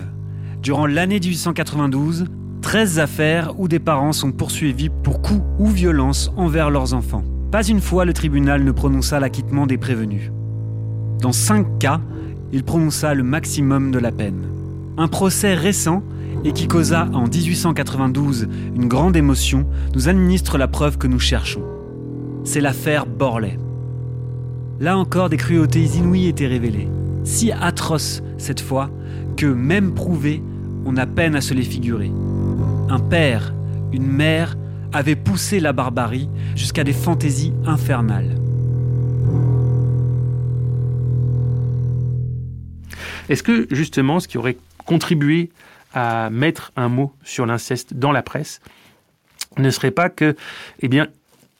Durant 0.61 0.85
l'année 0.85 1.19
1892, 1.19 2.27
13 2.61 2.99
affaires 2.99 3.59
où 3.59 3.67
des 3.67 3.79
parents 3.79 4.13
sont 4.13 4.31
poursuivis 4.31 4.89
pour 4.89 5.21
coups 5.21 5.43
ou 5.59 5.67
violences 5.67 6.31
envers 6.37 6.69
leurs 6.69 6.93
enfants. 6.93 7.23
Pas 7.51 7.67
une 7.67 7.81
fois 7.81 8.05
le 8.05 8.13
tribunal 8.13 8.63
ne 8.63 8.71
prononça 8.71 9.19
l'acquittement 9.19 9.67
des 9.67 9.77
prévenus. 9.77 10.31
Dans 11.19 11.33
5 11.33 11.79
cas, 11.79 11.99
il 12.53 12.63
prononça 12.63 13.13
le 13.13 13.23
maximum 13.23 13.91
de 13.91 13.99
la 13.99 14.13
peine. 14.13 14.47
Un 14.97 15.09
procès 15.09 15.55
récent 15.55 16.03
et 16.43 16.51
qui 16.51 16.67
causa 16.67 17.07
en 17.13 17.27
1892 17.27 18.47
une 18.75 18.87
grande 18.87 19.15
émotion 19.15 19.65
nous 19.93 20.09
administre 20.09 20.57
la 20.57 20.67
preuve 20.67 20.97
que 20.97 21.07
nous 21.07 21.19
cherchons. 21.19 21.63
C'est 22.43 22.61
l'affaire 22.61 23.05
Borley. 23.05 23.57
Là 24.79 24.97
encore, 24.97 25.29
des 25.29 25.37
cruautés 25.37 25.83
inouïes 25.83 26.27
étaient 26.27 26.47
révélées, 26.47 26.89
si 27.23 27.51
atroces 27.51 28.21
cette 28.37 28.59
fois 28.59 28.89
que, 29.37 29.45
même 29.45 29.93
prouvées, 29.93 30.41
on 30.85 30.97
a 30.97 31.05
peine 31.05 31.35
à 31.35 31.41
se 31.41 31.53
les 31.53 31.63
figurer. 31.63 32.11
Un 32.89 32.99
père, 32.99 33.53
une 33.93 34.07
mère 34.07 34.57
avaient 34.91 35.15
poussé 35.15 35.59
la 35.59 35.73
barbarie 35.73 36.29
jusqu'à 36.55 36.83
des 36.83 36.93
fantaisies 36.93 37.53
infernales. 37.65 38.37
Est-ce 43.29 43.43
que 43.43 43.67
justement 43.71 44.19
ce 44.19 44.27
qui 44.27 44.37
aurait 44.37 44.57
contribué 44.85 45.49
à 45.93 46.29
mettre 46.29 46.71
un 46.75 46.89
mot 46.89 47.13
sur 47.23 47.45
l'inceste 47.45 47.93
dans 47.93 48.11
la 48.11 48.23
presse 48.23 48.61
ne 49.57 49.69
serait 49.69 49.91
pas 49.91 50.09
que, 50.09 50.35
eh 50.79 50.87
bien, 50.87 51.07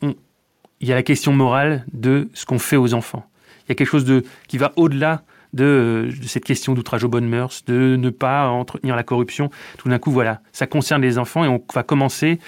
il 0.02 0.88
y 0.88 0.92
a 0.92 0.96
la 0.96 1.04
question 1.04 1.32
morale 1.32 1.86
de 1.94 2.30
ce 2.34 2.46
qu'on 2.46 2.60
fait 2.60 2.76
aux 2.76 2.94
enfants. 2.94 3.26
Il 3.66 3.70
y 3.70 3.72
a 3.72 3.76
quelque 3.76 3.88
chose 3.90 4.06
de, 4.06 4.24
qui 4.48 4.58
va 4.58 4.74
au-delà 4.76 5.22
de, 5.54 6.10
cette 6.26 6.44
question 6.44 6.74
d'outrage 6.74 7.04
aux 7.04 7.10
bonnes 7.10 7.28
mœurs, 7.28 7.64
de 7.66 7.96
ne 7.96 8.10
pas 8.10 8.50
entretenir 8.50 8.96
la 8.96 9.04
corruption. 9.04 9.50
Tout 9.78 9.88
d'un 9.88 10.00
coup, 10.00 10.12
voilà, 10.12 10.42
ça 10.52 10.68
concerne 10.68 11.02
les 11.02 11.18
enfants 11.18 11.46
et 11.46 11.48
on 11.48 11.64
va 11.74 11.84
commencer, 11.84 12.40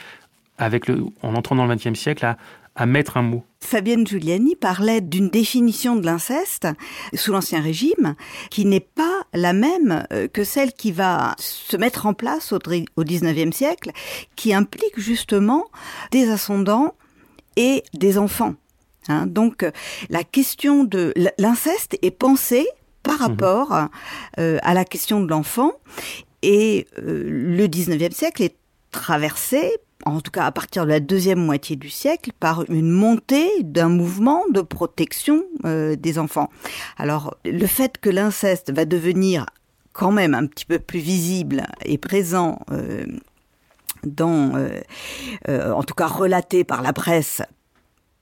avec 0.58 0.88
le, 0.88 1.06
en 1.22 1.36
entrant 1.36 1.56
dans 1.56 1.66
le 1.66 1.76
XXe 1.76 1.98
siècle, 1.98 2.26
à, 2.26 2.38
à 2.76 2.86
mettre 2.86 3.18
un 3.18 3.22
mot. 3.22 3.44
Fabienne 3.62 4.06
Giuliani 4.06 4.56
parlait 4.56 5.02
d'une 5.02 5.30
définition 5.30 5.96
de 5.96 6.06
l'inceste 6.06 6.68
sous 7.14 7.32
l'Ancien 7.32 7.62
Régime 7.62 8.16
qui 8.52 8.66
n'est 8.66 8.80
pas 8.80 9.24
la 9.34 9.54
même 9.54 10.06
euh, 10.12 10.28
que 10.28 10.44
celle 10.44 10.74
qui 10.74 10.92
va 10.92 11.36
se 11.40 11.78
mettre 11.78 12.06
en 12.06 12.14
place 12.14 12.54
au 12.54 12.60
XIXe 13.04 13.56
siècle, 13.56 13.92
qui 14.36 14.54
implique 14.54 15.00
justement 15.00 15.66
des 16.12 16.30
ascendants 16.30 16.96
et 17.56 17.84
des 17.94 18.18
enfants. 18.18 18.56
Hein. 19.08 19.28
donc 19.28 19.64
la 20.10 20.24
question 20.24 20.84
de 20.84 21.14
l'inceste 21.38 21.96
est 22.02 22.10
pensée 22.10 22.68
par 23.06 23.16
mhm. 23.16 23.22
rapport 23.22 23.90
euh, 24.40 24.58
à 24.62 24.74
la 24.74 24.84
question 24.84 25.22
de 25.22 25.30
l'enfant. 25.30 25.74
Et 26.42 26.88
euh, 27.00 27.24
le 27.26 27.68
19e 27.68 28.12
siècle 28.12 28.44
est 28.44 28.56
traversé, 28.92 29.72
en 30.06 30.22
tout 30.22 30.32
cas 30.32 30.46
à 30.46 30.52
partir 30.52 30.86
de 30.86 30.90
la 30.90 31.00
deuxième 31.00 31.40
moitié 31.40 31.76
du 31.76 31.90
siècle, 31.90 32.32
par 32.40 32.70
une 32.70 32.92
montée 32.92 33.50
d'un 33.62 33.90
mouvement 33.90 34.44
de 34.52 34.62
protection 34.62 35.44
euh, 35.66 35.96
des 35.96 36.20
enfants. 36.20 36.50
Alors 36.98 37.36
le 37.44 37.66
fait 37.68 37.98
que 37.98 38.10
l'inceste 38.10 38.72
va 38.72 38.86
devenir 38.86 39.46
quand 39.94 40.12
même 40.12 40.34
un 40.34 40.46
petit 40.46 40.66
peu 40.66 40.80
plus 40.80 41.00
visible 41.00 41.66
et 41.86 41.98
présent 41.98 42.60
dans, 44.04 44.52
en 45.48 45.84
tout 45.84 45.94
cas 45.94 46.08
relaté 46.08 46.66
par 46.66 46.82
la 46.82 46.92
presse 46.92 47.42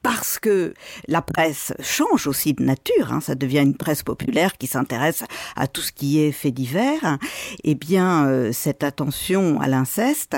parce 0.04 0.38
que 0.38 0.74
la 1.08 1.22
presse 1.22 1.74
change 1.82 2.28
aussi 2.28 2.54
de 2.54 2.62
nature, 2.62 3.12
hein, 3.12 3.22
ça 3.22 3.36
devient 3.36 3.62
une 3.62 3.76
presse 3.76 4.04
populaire 4.04 4.58
qui 4.58 4.68
s'intéresse 4.68 5.24
à 5.56 5.66
tout 5.68 5.82
ce 5.82 5.94
qui 5.94 6.20
est 6.20 6.34
fait 6.34 6.52
divers, 6.52 7.18
eh 7.64 7.74
bien 7.74 8.28
euh, 8.28 8.52
cette 8.52 8.84
attention 8.84 9.62
à 9.62 9.68
l'inceste, 9.68 10.36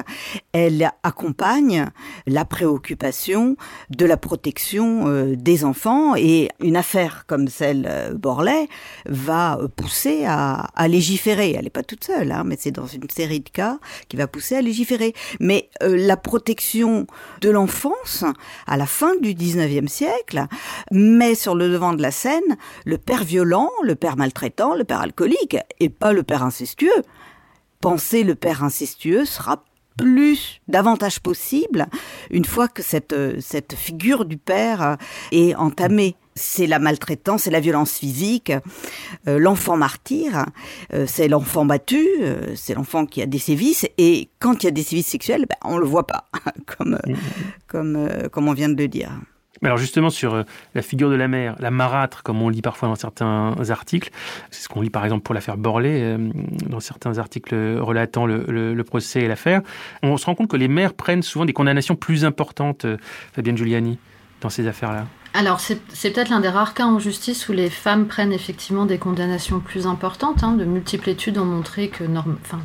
elle 0.53 0.91
accompagne 1.01 1.87
la 2.27 2.45
préoccupation 2.45 3.57
de 3.89 4.05
la 4.05 4.17
protection 4.17 5.07
euh, 5.07 5.35
des 5.35 5.65
enfants 5.65 6.15
et 6.15 6.49
une 6.61 6.77
affaire 6.77 7.25
comme 7.25 7.47
celle 7.47 7.87
euh, 7.89 8.13
va 9.07 9.57
pousser 9.75 10.25
à, 10.25 10.69
à 10.75 10.87
légiférer. 10.87 11.53
Elle 11.57 11.63
n'est 11.63 11.69
pas 11.71 11.83
toute 11.83 12.03
seule, 12.03 12.31
hein, 12.31 12.43
mais 12.45 12.57
c'est 12.59 12.71
dans 12.71 12.85
une 12.85 13.09
série 13.09 13.39
de 13.39 13.49
cas 13.49 13.79
qui 14.09 14.15
va 14.15 14.27
pousser 14.27 14.55
à 14.55 14.61
légiférer. 14.61 15.13
Mais 15.39 15.69
la 15.81 16.17
protection 16.17 17.07
de 17.41 17.49
l'enfance 17.49 18.23
à 18.67 18.77
la 18.77 18.85
fin 18.85 19.15
du 19.21 19.33
19 19.33 19.54
19e 19.55 19.87
siècle, 19.87 20.45
met 20.91 21.35
sur 21.35 21.55
le 21.55 21.69
devant 21.69 21.93
de 21.93 22.01
la 22.01 22.11
scène 22.11 22.57
le 22.85 22.97
père 22.97 23.23
violent, 23.23 23.71
le 23.83 23.95
père 23.95 24.17
maltraitant, 24.17 24.75
le 24.75 24.83
père 24.83 25.01
alcoolique, 25.01 25.57
et 25.79 25.89
pas 25.89 26.13
le 26.13 26.23
père 26.23 26.43
incestueux. 26.43 27.03
Penser 27.81 28.23
le 28.23 28.35
père 28.35 28.63
incestueux 28.63 29.25
sera 29.25 29.63
plus, 29.97 30.61
davantage 30.67 31.19
possible, 31.19 31.87
une 32.29 32.45
fois 32.45 32.67
que 32.67 32.83
cette, 32.83 33.15
cette 33.39 33.75
figure 33.75 34.25
du 34.25 34.37
père 34.37 34.97
est 35.31 35.55
entamée. 35.55 36.15
C'est 36.37 36.67
la 36.67 36.79
maltraitance, 36.79 37.43
c'est 37.43 37.51
la 37.51 37.61
violence 37.61 37.93
physique, 37.93 38.51
euh, 39.25 39.39
l'enfant 39.39 39.77
martyr, 39.77 40.45
euh, 40.93 41.05
c'est 41.07 41.29
l'enfant 41.29 41.63
battu, 41.63 42.05
euh, 42.19 42.53
c'est 42.57 42.73
l'enfant 42.73 43.05
qui 43.05 43.21
a 43.21 43.25
des 43.25 43.39
sévices, 43.39 43.85
et 43.97 44.27
quand 44.39 44.61
il 44.61 44.65
y 44.65 44.67
a 44.67 44.71
des 44.71 44.83
sévices 44.83 45.07
sexuels, 45.07 45.45
ben, 45.49 45.55
on 45.63 45.77
le 45.77 45.85
voit 45.85 46.05
pas, 46.05 46.25
comme, 46.77 46.99
mmh. 47.07 47.15
comme, 47.67 48.09
comme 48.33 48.49
on 48.49 48.53
vient 48.53 48.67
de 48.67 48.75
le 48.75 48.89
dire. 48.89 49.11
Alors 49.63 49.77
justement 49.77 50.09
sur 50.09 50.33
euh, 50.33 50.43
la 50.73 50.81
figure 50.81 51.09
de 51.09 51.15
la 51.15 51.27
mère, 51.27 51.55
la 51.59 51.71
marâtre, 51.71 52.23
comme 52.23 52.41
on 52.41 52.49
lit 52.49 52.61
parfois 52.61 52.89
dans 52.89 52.95
certains 52.95 53.55
articles, 53.69 54.09
c'est 54.51 54.63
ce 54.63 54.69
qu'on 54.69 54.81
lit 54.81 54.89
par 54.89 55.05
exemple 55.05 55.23
pour 55.23 55.33
l'affaire 55.33 55.57
Borlée, 55.57 56.01
euh, 56.01 56.17
dans 56.67 56.81
certains 56.81 57.17
articles 57.17 57.55
relatant 57.79 58.25
le, 58.25 58.83
procès 58.83 59.21
et 59.21 59.27
l'affaire, 59.27 59.61
on 60.03 60.17
se 60.17 60.25
rend 60.25 60.35
compte 60.35 60.49
que 60.49 60.57
les 60.57 60.67
mères 60.67 60.93
prennent 60.93 61.23
souvent 61.23 61.45
des 61.45 61.53
condamnations 61.53 61.95
plus 61.95 62.25
importantes, 62.25 62.85
euh, 62.85 62.97
Fabienne 63.33 63.57
Giuliani, 63.57 63.97
dans 64.41 64.49
ces 64.49 64.67
affaires-là. 64.67 65.05
Alors 65.33 65.59
c'est 65.59 65.79
peut-être 66.11 66.29
l'un 66.29 66.39
des 66.41 66.49
rares 66.49 66.73
cas 66.73 66.85
en 66.85 66.99
justice 66.99 67.49
où 67.49 67.53
les 67.53 67.69
femmes 67.69 68.07
prennent 68.07 68.33
effectivement 68.33 68.85
des 68.85 68.97
condamnations 68.97 69.59
plus 69.59 69.87
importantes. 69.87 70.43
Hein. 70.43 70.53
De 70.53 70.65
multiples 70.65 71.09
études 71.09 71.37
ont 71.37 71.45
montré 71.45 71.87
que 71.87 72.03
enfin, 72.43 72.59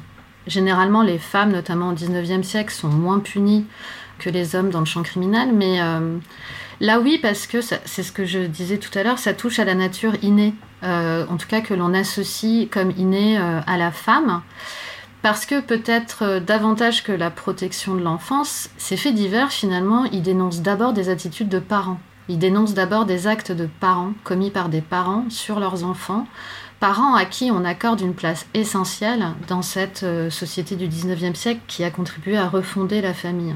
généralement 0.46 1.02
les 1.02 1.18
femmes, 1.18 1.52
notamment 1.52 1.90
au 1.90 1.94
19e 1.94 2.42
siècle, 2.42 2.72
sont 2.72 2.88
moins 2.88 3.20
punies 3.20 3.64
que 4.18 4.28
les 4.28 4.54
hommes 4.54 4.70
dans 4.70 4.80
le 4.80 4.86
champ 4.86 5.02
criminel, 5.02 5.50
mais... 5.54 5.80
Là 6.80 6.98
oui, 6.98 7.18
parce 7.20 7.46
que 7.46 7.60
c'est 7.60 8.02
ce 8.02 8.10
que 8.10 8.24
je 8.24 8.38
disais 8.38 8.78
tout 8.78 8.96
à 8.98 9.02
l'heure, 9.02 9.18
ça 9.18 9.34
touche 9.34 9.58
à 9.58 9.66
la 9.66 9.74
nature 9.74 10.14
innée, 10.22 10.54
euh, 10.82 11.26
en 11.28 11.36
tout 11.36 11.46
cas 11.46 11.60
que 11.60 11.74
l'on 11.74 11.92
associe 11.92 12.68
comme 12.70 12.90
innée 12.92 13.38
euh, 13.38 13.60
à 13.66 13.76
la 13.76 13.90
femme. 13.92 14.40
Parce 15.20 15.44
que 15.44 15.60
peut-être 15.60 16.22
euh, 16.22 16.40
davantage 16.40 17.04
que 17.04 17.12
la 17.12 17.30
protection 17.30 17.94
de 17.94 18.00
l'enfance, 18.00 18.70
ces 18.78 18.96
faits 18.96 19.14
divers, 19.14 19.52
finalement, 19.52 20.06
ils 20.06 20.22
dénoncent 20.22 20.62
d'abord 20.62 20.94
des 20.94 21.10
attitudes 21.10 21.50
de 21.50 21.58
parents. 21.58 22.00
Ils 22.28 22.38
dénoncent 22.38 22.72
d'abord 22.72 23.04
des 23.04 23.26
actes 23.26 23.52
de 23.52 23.68
parents 23.80 24.14
commis 24.24 24.50
par 24.50 24.70
des 24.70 24.80
parents 24.80 25.26
sur 25.28 25.60
leurs 25.60 25.84
enfants, 25.84 26.26
parents 26.78 27.14
à 27.14 27.26
qui 27.26 27.50
on 27.50 27.66
accorde 27.66 28.00
une 28.00 28.14
place 28.14 28.46
essentielle 28.54 29.26
dans 29.48 29.60
cette 29.60 30.06
société 30.30 30.76
du 30.76 30.88
19e 30.88 31.34
siècle 31.34 31.60
qui 31.66 31.84
a 31.84 31.90
contribué 31.90 32.38
à 32.38 32.48
refonder 32.48 33.02
la 33.02 33.12
famille. 33.12 33.54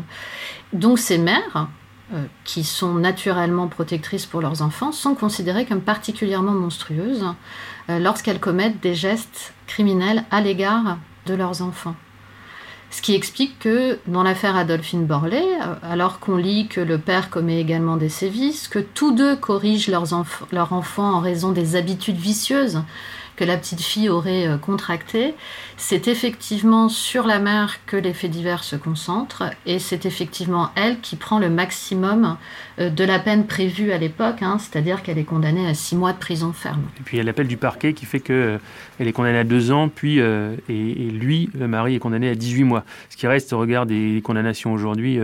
Donc 0.75 0.99
ces 0.99 1.19
mères, 1.19 1.69
qui 2.45 2.65
sont 2.65 2.95
naturellement 2.95 3.69
protectrices 3.69 4.27
pour 4.27 4.41
leurs 4.41 4.63
enfants 4.63 4.93
sont 4.93 5.15
considérées 5.15 5.65
comme 5.67 5.81
particulièrement 5.81 6.53
monstrueuses 6.53 7.25
euh, 7.91 7.99
lorsqu'elles 7.99 8.41
commettent 8.41 8.81
des 8.81 8.95
gestes 8.95 9.53
criminels 9.67 10.25
à 10.31 10.41
l'égard 10.41 10.99
de 11.27 11.35
leurs 11.35 11.63
enfants. 11.63 11.97
Ce 12.91 13.03
qui 13.03 13.15
explique 13.15 13.59
que 13.59 13.99
dans 14.07 14.23
l'affaire 14.23 14.57
Adolphine 14.57 15.05
Borley, 15.05 15.43
euh, 15.43 15.75
alors 15.83 16.21
qu'on 16.21 16.37
lit 16.37 16.69
que 16.69 16.81
le 16.81 16.99
père 16.99 17.29
commet 17.29 17.61
également 17.61 17.97
des 17.97 18.09
sévices, 18.09 18.69
que 18.69 18.79
tous 18.79 19.13
deux 19.13 19.35
corrigent 19.37 19.91
leurs, 19.91 20.07
leurs 20.53 20.73
enfants 20.73 21.15
en 21.15 21.21
raison 21.21 21.51
des 21.53 21.77
habitudes 21.77 22.17
vicieuses 22.17 22.83
que 23.37 23.45
la 23.45 23.57
petite 23.57 23.81
fille 23.81 24.09
aurait 24.09 24.47
euh, 24.47 24.59
contracté, 24.59 25.35
c'est 25.77 26.09
effectivement 26.09 26.89
sur 26.89 27.27
la 27.27 27.39
mère 27.39 27.85
que 27.87 27.97
les 27.97 28.13
faits 28.13 28.31
divers 28.31 28.63
se 28.63 28.77
concentrent 28.77 29.45
et 29.67 29.79
c'est 29.79 30.07
effectivement 30.07 30.71
elle 30.77 31.01
qui 31.01 31.17
prend 31.17 31.39
le 31.39 31.51
maximum 31.51 32.37
euh, 32.79 32.91
de 32.91 33.05
la 33.05 33.19
peine 33.19 33.47
prévue 33.47 33.93
à 33.93 33.99
l'époque, 33.99 34.43
hein, 34.43 34.59
c'est-à-dire 34.59 35.03
qu'elle 35.03 35.19
est 35.19 35.25
condamnée 35.25 35.67
à 35.67 35.75
six 35.75 35.97
mois 35.97 36.13
de 36.13 36.19
prison 36.19 36.53
ferme. 36.53 36.83
Et 37.01 37.03
puis 37.03 37.17
il 37.17 37.19
y 37.19 37.21
a 37.21 37.25
l'appel 37.25 37.49
du 37.49 37.57
parquet 37.57 37.93
qui 37.93 38.07
fait 38.07 38.21
qu'elle 38.21 38.37
euh, 38.37 38.59
est 39.01 39.13
condamnée 39.13 39.39
à 39.39 39.45
deux 39.45 39.73
ans, 39.73 39.89
puis 39.89 40.19
et, 40.19 41.11
lui, 41.11 41.51
le 41.55 41.67
mari, 41.67 41.97
est 41.97 41.99
condamné 41.99 42.29
à 42.29 42.35
18 42.35 42.65
mois. 42.65 42.85
Ce 43.11 43.17
qui 43.17 43.27
reste 43.27 43.53
au 43.53 43.59
regard 43.59 43.87
des 43.87 44.21
condamnations 44.25 44.73
aujourd'hui 44.73 45.19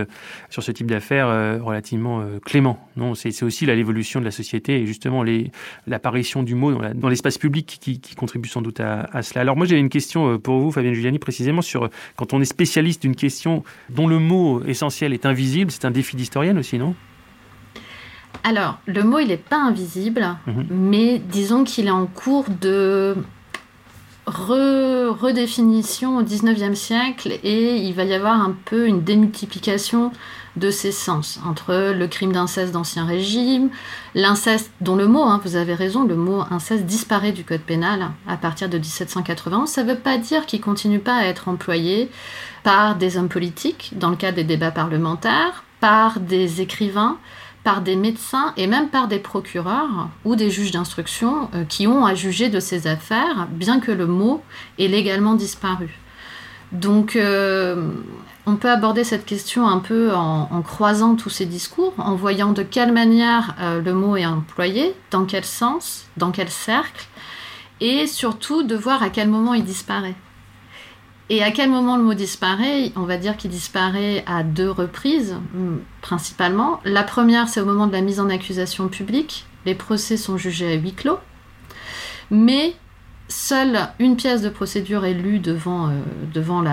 sur 0.49 0.63
ce 0.63 0.71
type 0.71 0.87
d'affaires 0.87 1.27
relativement 1.63 2.23
clément. 2.45 2.89
Non, 2.97 3.15
c'est 3.15 3.43
aussi 3.43 3.65
l'évolution 3.65 4.19
de 4.19 4.25
la 4.25 4.31
société 4.31 4.81
et 4.81 4.85
justement 4.85 5.23
l'apparition 5.87 6.43
du 6.43 6.55
mot 6.55 6.73
dans 6.93 7.09
l'espace 7.09 7.37
public 7.37 7.77
qui, 7.81 8.00
qui 8.01 8.15
contribue 8.15 8.49
sans 8.49 8.61
doute 8.61 8.79
à, 8.79 9.21
cela. 9.21 9.41
Alors 9.41 9.57
moi 9.57 9.65
j'avais 9.65 9.79
une 9.79 9.89
question 9.89 10.33
euh, 10.33 10.37
pour 10.37 10.59
vous, 10.59 10.71
Fabienne 10.71 10.93
Giuliani, 10.93 11.19
précisément 11.19 11.61
sur 11.61 11.85
euh, 11.85 11.89
quand 12.15 12.33
on 12.33 12.41
est 12.41 12.45
spécialiste 12.45 13.01
d'une 13.01 13.15
question 13.15 13.63
dont 13.89 14.07
le 14.07 14.19
mot 14.19 14.63
essentiel 14.65 15.13
est 15.13 15.25
invisible, 15.25 15.71
c'est 15.71 15.85
un 15.85 15.91
défi 15.91 16.15
d'historienne 16.15 16.57
aussi, 16.57 16.77
non? 16.77 16.95
Alors, 18.43 18.79
le 18.87 19.03
mot, 19.03 19.19
il 19.19 19.27
n'est 19.27 19.37
pas 19.37 19.61
invisible, 19.61 20.35
mhm. 20.47 20.65
mais 20.69 21.19
disons 21.19 21.63
qu'il 21.63 21.87
est 21.87 21.91
en 21.91 22.07
cours 22.07 22.45
de 22.49 23.15
redéfinition 24.25 26.17
au 26.17 26.23
19e 26.23 26.75
siècle 26.75 27.39
et 27.43 27.77
il 27.77 27.93
va 27.93 28.03
y 28.03 28.13
avoir 28.13 28.39
un 28.39 28.55
peu 28.65 28.87
une 28.87 29.03
démultiplication 29.03 30.11
de 30.55 30.69
ces 30.69 30.91
sens 30.91 31.39
entre 31.45 31.93
le 31.93 32.07
crime 32.07 32.33
d'inceste 32.33 32.73
d'Ancien 32.73 33.05
Régime, 33.05 33.69
l'inceste 34.15 34.71
dont 34.81 34.95
le 34.95 35.07
mot, 35.07 35.23
hein, 35.23 35.39
vous 35.43 35.55
avez 35.55 35.73
raison, 35.73 36.05
le 36.05 36.15
mot 36.15 36.43
inceste 36.51 36.85
disparaît 36.85 37.31
du 37.31 37.43
code 37.43 37.61
pénal 37.61 38.11
à 38.27 38.37
partir 38.37 38.69
de 38.69 38.77
1791. 38.77 39.69
Ça 39.69 39.83
ne 39.83 39.93
veut 39.93 39.99
pas 39.99 40.17
dire 40.17 40.45
qu'il 40.45 40.61
continue 40.61 40.99
pas 40.99 41.15
à 41.15 41.25
être 41.25 41.47
employé 41.47 42.09
par 42.63 42.95
des 42.95 43.17
hommes 43.17 43.29
politiques 43.29 43.93
dans 43.95 44.09
le 44.09 44.15
cadre 44.15 44.35
des 44.35 44.43
débats 44.43 44.71
parlementaires, 44.71 45.63
par 45.79 46.19
des 46.19 46.61
écrivains, 46.61 47.17
par 47.63 47.81
des 47.81 47.95
médecins 47.95 48.53
et 48.57 48.67
même 48.67 48.89
par 48.89 49.07
des 49.07 49.19
procureurs 49.19 50.09
ou 50.25 50.35
des 50.35 50.49
juges 50.49 50.71
d'instruction 50.71 51.49
euh, 51.53 51.63
qui 51.63 51.87
ont 51.87 52.05
à 52.05 52.15
juger 52.15 52.49
de 52.49 52.59
ces 52.59 52.87
affaires, 52.87 53.47
bien 53.51 53.79
que 53.79 53.91
le 53.91 54.07
mot 54.07 54.43
ait 54.79 54.87
légalement 54.87 55.35
disparu. 55.35 55.99
Donc, 56.71 57.15
euh, 57.15 57.91
on 58.51 58.57
peut 58.57 58.69
aborder 58.69 59.05
cette 59.05 59.25
question 59.25 59.65
un 59.65 59.79
peu 59.79 60.13
en, 60.13 60.61
croisant 60.61 61.15
tous 61.15 61.29
ces 61.29 61.45
discours, 61.45 61.93
en 61.97 62.15
voyant 62.15 62.51
de 62.51 62.63
quelle 62.63 62.91
manière 62.91 63.55
euh, 63.61 63.81
le 63.81 63.93
mot 63.93 64.17
est 64.17 64.25
employé, 64.25 64.93
dans 65.09 65.23
quel 65.23 65.45
sens, 65.45 66.07
dans 66.17 66.31
quel 66.31 66.49
cercle, 66.49 67.07
et 67.79 68.07
surtout 68.07 68.63
de 68.63 68.75
voir 68.75 69.01
à 69.03 69.09
quel 69.09 69.29
moment 69.29 69.53
il 69.53 69.63
disparaît. 69.63 70.15
Et 71.29 71.41
à 71.41 71.51
quel 71.51 71.69
moment 71.69 71.95
le 71.95 72.03
mot 72.03 72.13
disparaît 72.13 72.91
On 72.97 73.03
va 73.03 73.15
dire 73.15 73.37
qu'il 73.37 73.51
disparaît 73.51 74.25
à 74.27 74.43
deux 74.43 74.69
reprises, 74.69 75.37
hmm, 75.53 75.77
principalement. 76.01 76.81
La 76.83 77.03
première, 77.03 77.47
c'est 77.47 77.61
au 77.61 77.65
moment 77.65 77.87
de 77.87 77.93
la 77.93 78.01
mise 78.01 78.19
en 78.19 78.29
accusation 78.29 78.89
publique. 78.89 79.45
Les 79.65 79.75
procès 79.75 80.17
sont 80.17 80.35
jugés 80.35 80.73
à 80.73 80.75
huis 80.75 80.93
clos. 80.93 81.19
Mais 82.31 82.75
seule 83.31 83.89
une 83.99 84.15
pièce 84.15 84.41
de 84.41 84.49
procédure 84.49 85.05
est 85.05 85.13
lue 85.13 85.39
devant, 85.39 85.87
euh, 85.87 85.91
devant 86.33 86.63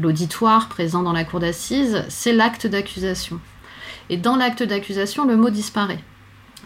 l'auditoire 0.00 0.68
présent 0.68 1.02
dans 1.02 1.12
la 1.12 1.24
cour 1.24 1.40
d'assises, 1.40 2.04
c'est 2.08 2.32
l'acte 2.32 2.66
d'accusation. 2.66 3.40
Et 4.10 4.16
dans 4.16 4.36
l'acte 4.36 4.62
d'accusation, 4.62 5.26
le 5.26 5.36
mot 5.36 5.50
disparaît. 5.50 6.00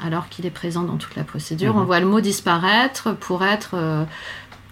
Alors 0.03 0.29
qu'il 0.29 0.47
est 0.47 0.51
présent 0.51 0.85
dans 0.85 0.97
toute 0.97 1.17
la 1.17 1.25
procédure, 1.25 1.75
mhm. 1.75 1.81
on 1.81 1.85
voit 1.85 2.01
le 2.01 2.07
mot 2.07 2.21
disparaître 2.21 3.17
pour 3.17 3.45
être 3.45 3.71
euh, 3.75 4.05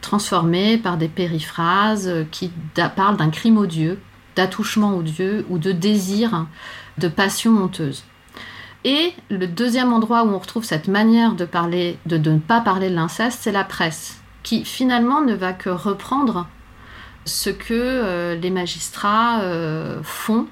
transformé 0.01 0.79
par 0.79 0.97
des 0.97 1.09
périphrases 1.09 2.13
qui 2.31 2.53
parlent 2.95 3.17
d'un 3.17 3.31
crime 3.31 3.59
odieux, 3.59 3.99
d'attouchement 4.37 4.97
odieux 4.97 5.45
ou 5.49 5.59
de 5.59 5.73
désir, 5.73 6.47
de 6.99 7.09
passion 7.09 7.57
honteuse. 7.57 8.05
Et 8.87 9.13
le 9.31 9.49
deuxième 9.49 9.93
endroit 9.93 10.23
où 10.23 10.29
on 10.29 10.39
retrouve 10.39 10.63
cette 10.63 10.87
manière 10.87 11.35
de 11.35 11.45
parler, 11.45 11.99
de, 12.07 12.19
ne 12.19 12.39
pas 12.39 12.61
parler 12.61 12.89
de 12.89 12.95
l'inceste, 12.95 13.41
c'est 13.43 13.51
la 13.51 13.65
presse, 13.65 14.21
qui 14.47 14.65
finalement 14.65 15.23
ne 15.23 15.35
va 15.35 15.53
que 15.53 15.71
reprendre 15.71 16.49
ce 17.25 17.51
que 17.51 17.75
euh, 17.75 18.37
les 18.37 18.51
magistrats 18.51 19.41
euh, 19.43 19.99
font 20.05 20.47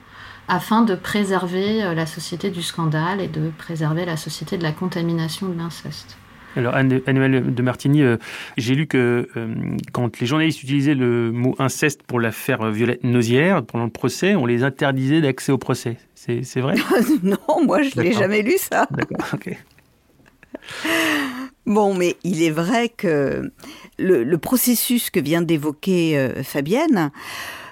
afin 0.49 0.83
de 0.83 0.97
préserver 0.97 1.85
euh, 1.85 1.95
la 1.95 2.05
société 2.05 2.51
du 2.51 2.61
scandale 2.61 3.21
et 3.21 3.29
de 3.29 3.53
préserver 3.57 4.05
la 4.05 4.17
société 4.17 4.59
de 4.59 4.65
la 4.65 4.73
contamination 4.73 5.49
de 5.49 5.57
l'inceste. 5.57 6.17
Alors, 6.57 6.75
Anne 6.75 6.89
de 6.89 7.63
Martigny, 7.63 8.03
euh, 8.03 8.17
j'ai 8.57 8.75
lu 8.75 8.89
que 8.89 9.29
euh, 9.37 9.55
quand 9.93 10.19
les 10.19 10.27
journalistes 10.27 10.61
utilisaient 10.65 10.97
le 10.97 11.31
mot 11.31 11.55
inceste 11.61 12.03
pour 12.03 12.19
l'affaire 12.19 12.69
Violette 12.73 13.05
Nozière, 13.05 13.65
pendant 13.65 13.85
le 13.85 13.91
procès, 13.91 14.35
on 14.35 14.45
les 14.45 14.65
interdisait 14.65 15.21
d'accès 15.21 15.53
au 15.53 15.59
procès. 15.59 15.99
C'est 16.17 16.61
vrai? 16.61 16.75
Non, 17.23 17.65
moi 17.65 17.83
je 17.83 18.01
n'ai 18.01 18.13
jamais 18.13 18.43
lu 18.43 18.55
ça. 18.59 18.89
D'accord, 18.91 19.35
ok. 19.35 19.57
Bon, 21.67 21.95
mais 21.95 22.17
il 22.25 22.43
est 22.43 22.51
vrai 22.51 22.89
que 22.89 23.51
le, 23.99 24.37
processus 24.37 25.11
que 25.11 25.21
vient 25.21 25.43
d'évoquer 25.43 26.19
euh, 26.19 26.43
Fabienne, 26.43 27.11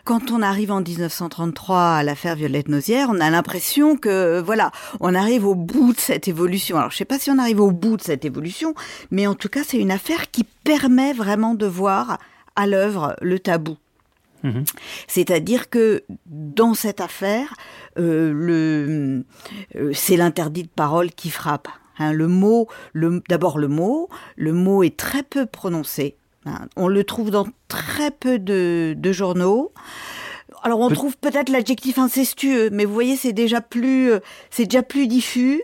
quand 0.04 0.30
on 0.30 0.42
arrive 0.42 0.72
en 0.72 0.80
1933 0.80 1.96
à 1.96 2.02
l'affaire 2.02 2.34
Violette 2.34 2.68
Nozière, 2.68 3.08
on 3.10 3.20
a 3.20 3.30
l'impression 3.30 3.96
que 3.96 4.40
voilà, 4.40 4.72
on 5.00 5.14
arrive 5.14 5.46
au 5.46 5.54
bout 5.54 5.92
de 5.92 6.00
cette 6.00 6.26
évolution. 6.26 6.76
Alors 6.78 6.90
je 6.90 6.96
sais 6.96 7.04
pas 7.04 7.18
si 7.18 7.30
on 7.30 7.38
arrive 7.38 7.60
au 7.60 7.70
bout 7.70 7.96
de 7.96 8.02
cette 8.02 8.24
évolution, 8.24 8.74
mais 9.10 9.26
en 9.26 9.34
tout 9.34 9.48
cas 9.48 9.60
c'est 9.64 9.78
une 9.78 9.92
affaire 9.92 10.30
qui 10.30 10.44
permet 10.64 11.12
vraiment 11.12 11.54
de 11.54 11.66
voir 11.66 12.18
à 12.56 12.66
l'œuvre 12.66 13.14
le 13.20 13.38
tabou. 13.38 13.76
Mhm. 14.42 14.64
C'est-à-dire 15.06 15.70
que 15.70 16.02
dans 16.26 16.74
cette 16.74 17.00
affaire, 17.00 17.54
euh, 17.98 18.32
le, 18.32 19.24
euh, 19.76 19.92
c'est 19.94 20.16
l'interdit 20.16 20.64
de 20.64 20.68
parole 20.68 21.10
qui 21.12 21.30
frappe. 21.30 21.68
Hein. 21.98 22.12
le 22.12 22.28
mot, 22.28 22.68
d'abord 23.28 23.58
le 23.58 23.68
mot, 23.68 24.08
le 24.36 24.52
mot 24.52 24.82
est 24.82 24.96
très 24.96 25.22
peu 25.22 25.46
prononcé. 25.46 26.16
Hein, 26.44 26.66
on 26.76 26.88
le 26.88 27.04
trouve 27.04 27.30
dans 27.30 27.46
très 27.68 28.10
peu 28.10 28.38
de, 28.38 28.96
journaux. 29.12 29.72
Alors 30.62 30.80
on 30.80 30.90
trouve 30.90 31.16
peut-être 31.16 31.48
l'adjectif 31.48 31.98
incestueux, 31.98 32.70
mais 32.70 32.84
vous 32.84 32.94
voyez 32.94 33.16
c'est 33.16 33.32
déjà 33.32 33.60
plus 33.60 34.12
euh, 34.12 34.20
c'est 34.50 34.64
déjà 34.64 34.82
plus 34.82 35.08
diffus. 35.08 35.62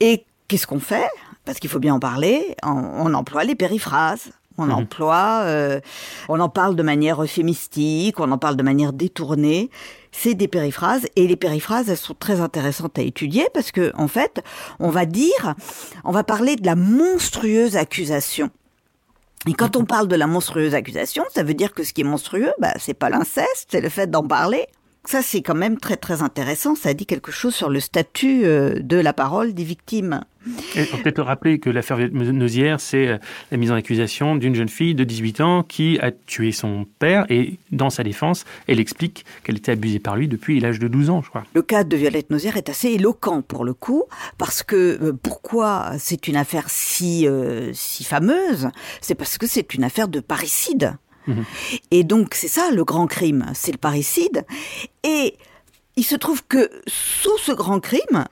Et 0.00 0.24
qu'est-ce 0.48 0.66
qu'on 0.66 0.80
fait? 0.80 1.08
Parce 1.44 1.58
qu'il 1.58 1.68
faut 1.68 1.80
bien 1.80 1.94
en 1.94 2.00
parler. 2.00 2.54
On, 2.62 3.12
emploie 3.14 3.44
les 3.44 3.54
périphrases. 3.54 4.30
On 4.58 4.66
mhm. 4.66 4.72
emploie, 4.72 5.42
euh, 5.44 5.80
on 6.28 6.40
en 6.40 6.48
parle 6.48 6.76
de 6.76 6.82
manière 6.82 7.22
euphémistique, 7.22 8.20
on 8.20 8.30
en 8.30 8.38
parle 8.38 8.56
de 8.56 8.62
manière 8.62 8.92
détournée. 8.92 9.70
C'est 10.10 10.34
des 10.34 10.48
périphrases 10.48 11.06
et 11.16 11.26
les 11.26 11.36
périphrases, 11.36 11.88
elles 11.88 11.96
sont 11.96 12.14
très 12.14 12.40
intéressantes 12.40 12.98
à 12.98 13.02
étudier 13.02 13.46
parce 13.54 13.72
que 13.72 13.92
en 13.96 14.08
fait, 14.08 14.42
on 14.78 14.90
va 14.90 15.06
dire, 15.06 15.54
on 16.04 16.12
va 16.12 16.22
parler 16.22 16.56
de 16.56 16.66
la 16.66 16.76
monstrueuse 16.76 17.76
accusation. 17.76 18.50
Et 19.48 19.54
quand 19.54 19.76
on 19.76 19.84
parle 19.84 20.06
de 20.06 20.14
la 20.14 20.26
monstrueuse 20.26 20.74
accusation, 20.74 21.24
ça 21.34 21.42
veut 21.42 21.54
dire 21.54 21.72
que 21.72 21.82
ce 21.82 21.92
qui 21.92 22.02
est 22.02 22.04
monstrueux, 22.04 22.52
bah, 22.60 22.74
c'est 22.78 22.94
pas 22.94 23.10
l'inceste, 23.10 23.68
c'est 23.70 23.80
le 23.80 23.88
fait 23.88 24.08
d'en 24.08 24.22
parler. 24.22 24.66
Ça, 25.04 25.20
c'est 25.20 25.42
quand 25.42 25.56
même 25.56 25.78
très 25.78 25.96
très 25.96 26.22
intéressant. 26.22 26.76
Ça 26.76 26.94
dit 26.94 27.06
quelque 27.06 27.32
chose 27.32 27.54
sur 27.54 27.68
le 27.68 27.80
statut 27.80 28.44
euh, 28.44 28.78
de 28.80 28.96
la 28.96 29.12
parole 29.12 29.52
des 29.52 29.64
victimes. 29.64 30.20
Peut-être 30.74 31.22
rappeler 31.22 31.58
que 31.58 31.70
l'affaire 31.70 31.98
Nozière, 32.12 32.80
c'est 32.80 33.08
euh, 33.08 33.18
la 33.50 33.56
mise 33.56 33.72
en 33.72 33.74
accusation 33.74 34.36
d'une 34.36 34.54
jeune 34.54 34.68
fille 34.68 34.94
de 34.94 35.02
18 35.02 35.40
ans 35.40 35.62
qui 35.64 35.98
a 36.00 36.12
tué 36.12 36.52
son 36.52 36.86
père 37.00 37.26
et 37.30 37.58
dans 37.72 37.90
sa 37.90 38.04
défense, 38.04 38.44
elle 38.68 38.78
explique 38.78 39.24
qu'elle 39.42 39.56
était 39.56 39.72
abusée 39.72 39.98
par 39.98 40.14
lui 40.16 40.28
depuis 40.28 40.60
l'âge 40.60 40.78
de 40.78 40.86
12 40.86 41.10
ans, 41.10 41.22
je 41.22 41.30
crois. 41.30 41.44
Le 41.52 41.62
cas 41.62 41.82
de 41.82 41.96
Violette 41.96 42.30
Nozière 42.30 42.56
est 42.56 42.68
assez 42.68 42.90
éloquent 42.90 43.42
pour 43.42 43.64
le 43.64 43.74
coup, 43.74 44.04
parce 44.38 44.62
que 44.62 44.98
euh, 45.02 45.12
pourquoi 45.20 45.92
c'est 45.98 46.28
une 46.28 46.36
affaire 46.36 46.70
si, 46.70 47.26
si 47.72 48.04
fameuse? 48.04 48.68
C'est 49.00 49.16
parce 49.16 49.36
que 49.36 49.48
c'est 49.48 49.74
une 49.74 49.82
affaire 49.82 50.06
de 50.06 50.20
parricide. 50.20 50.94
Et 51.90 52.04
donc, 52.04 52.34
c'est 52.34 52.48
ça 52.48 52.70
le 52.70 52.84
grand 52.84 53.06
crime, 53.06 53.46
c'est 53.54 53.72
le 53.72 53.78
parricide. 53.78 54.44
Et 55.02 55.36
il 55.96 56.04
se 56.04 56.16
trouve 56.16 56.44
que 56.46 56.70
sous 56.86 57.36
ce 57.38 57.52
grand 57.52 57.80
crime, 57.80 58.24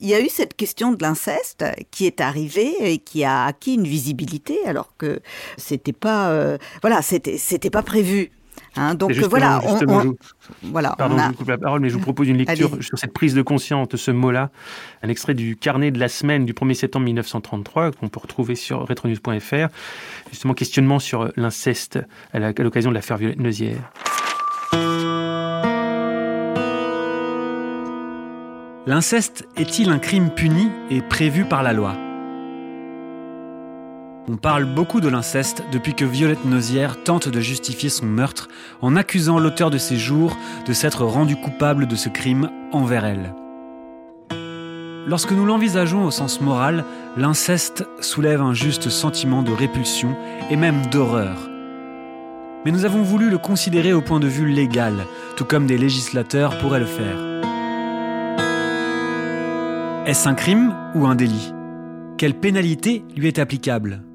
il 0.00 0.08
y 0.08 0.14
a 0.14 0.20
eu 0.20 0.28
cette 0.28 0.54
question 0.54 0.92
de 0.92 1.02
l'inceste 1.02 1.64
qui 1.90 2.06
est 2.06 2.20
arrivée 2.20 2.74
et 2.80 2.98
qui 2.98 3.24
a 3.24 3.46
acquis 3.46 3.74
une 3.74 3.86
visibilité 3.86 4.58
alors 4.66 4.94
que 4.98 5.20
c'était 5.56 5.92
pas, 5.92 6.30
euh, 6.30 6.58
voilà, 6.82 7.00
c'était, 7.02 7.38
c'était 7.38 7.70
pas 7.70 7.82
prévu. 7.82 8.30
Hein, 8.76 8.94
donc 8.94 9.12
voilà, 9.12 9.60
on, 9.64 10.14
voilà. 10.64 10.94
Pardon, 10.96 11.16
je 11.18 11.26
vous 11.28 11.32
coupe 11.34 11.48
la 11.48 11.58
parole, 11.58 11.80
mais 11.80 11.88
je 11.88 11.94
vous 11.94 12.00
propose 12.00 12.28
une 12.28 12.36
lecture 12.36 12.82
sur 12.82 12.98
cette 12.98 13.12
prise 13.12 13.34
de 13.34 13.42
conscience 13.42 13.88
de 13.88 13.96
ce 13.96 14.10
mot-là, 14.10 14.50
un 15.02 15.08
extrait 15.08 15.34
du 15.34 15.56
carnet 15.56 15.90
de 15.90 15.98
la 15.98 16.08
semaine 16.08 16.44
du 16.44 16.52
1er 16.52 16.74
septembre 16.74 17.04
1933 17.06 17.92
qu'on 17.92 18.08
peut 18.08 18.20
retrouver 18.20 18.54
sur 18.54 18.86
retronews.fr. 18.86 19.68
Justement, 20.30 20.54
questionnement 20.54 20.98
sur 20.98 21.30
l'inceste 21.36 21.98
à 22.32 22.38
l'occasion 22.38 22.90
de 22.90 22.94
l'affaire 22.94 23.16
Violette 23.16 23.40
Neusière. 23.40 23.92
L'inceste 28.86 29.48
est-il 29.56 29.90
un 29.90 29.98
crime 29.98 30.30
puni 30.30 30.68
et 30.90 31.00
prévu 31.00 31.44
par 31.44 31.64
la 31.64 31.72
loi? 31.72 31.96
On 34.28 34.36
parle 34.36 34.64
beaucoup 34.64 35.00
de 35.00 35.08
l'inceste 35.08 35.62
depuis 35.70 35.94
que 35.94 36.04
Violette 36.04 36.44
Nozière 36.44 37.02
tente 37.04 37.28
de 37.28 37.40
justifier 37.40 37.88
son 37.88 38.06
meurtre 38.06 38.48
en 38.82 38.96
accusant 38.96 39.38
l'auteur 39.38 39.70
de 39.70 39.78
ses 39.78 39.96
jours 39.96 40.36
de 40.66 40.72
s'être 40.72 41.04
rendu 41.04 41.36
coupable 41.36 41.86
de 41.86 41.96
ce 41.96 42.08
crime 42.08 42.50
envers 42.72 43.04
elle. 43.04 43.34
Lorsque 45.06 45.30
nous 45.30 45.46
l'envisageons 45.46 46.04
au 46.04 46.10
sens 46.10 46.40
moral, 46.40 46.84
l'inceste 47.16 47.86
soulève 48.00 48.42
un 48.42 48.54
juste 48.54 48.90
sentiment 48.90 49.42
de 49.42 49.52
répulsion 49.52 50.16
et 50.50 50.56
même 50.56 50.84
d'horreur. 50.86 51.48
Mais 52.64 52.72
nous 52.72 52.84
avons 52.84 53.02
voulu 53.02 53.30
le 53.30 53.38
considérer 53.38 53.92
au 53.92 54.00
point 54.00 54.18
de 54.18 54.26
vue 54.26 54.48
légal, 54.48 55.06
tout 55.36 55.44
comme 55.44 55.68
des 55.68 55.78
législateurs 55.78 56.58
pourraient 56.58 56.80
le 56.80 56.86
faire. 56.86 57.16
Est-ce 60.06 60.28
un 60.28 60.34
crime 60.34 60.74
ou 60.96 61.06
un 61.06 61.14
délit? 61.14 61.52
Quelle 62.18 62.34
pénalité 62.34 63.04
lui 63.16 63.28
est 63.28 63.38
applicable? 63.38 64.05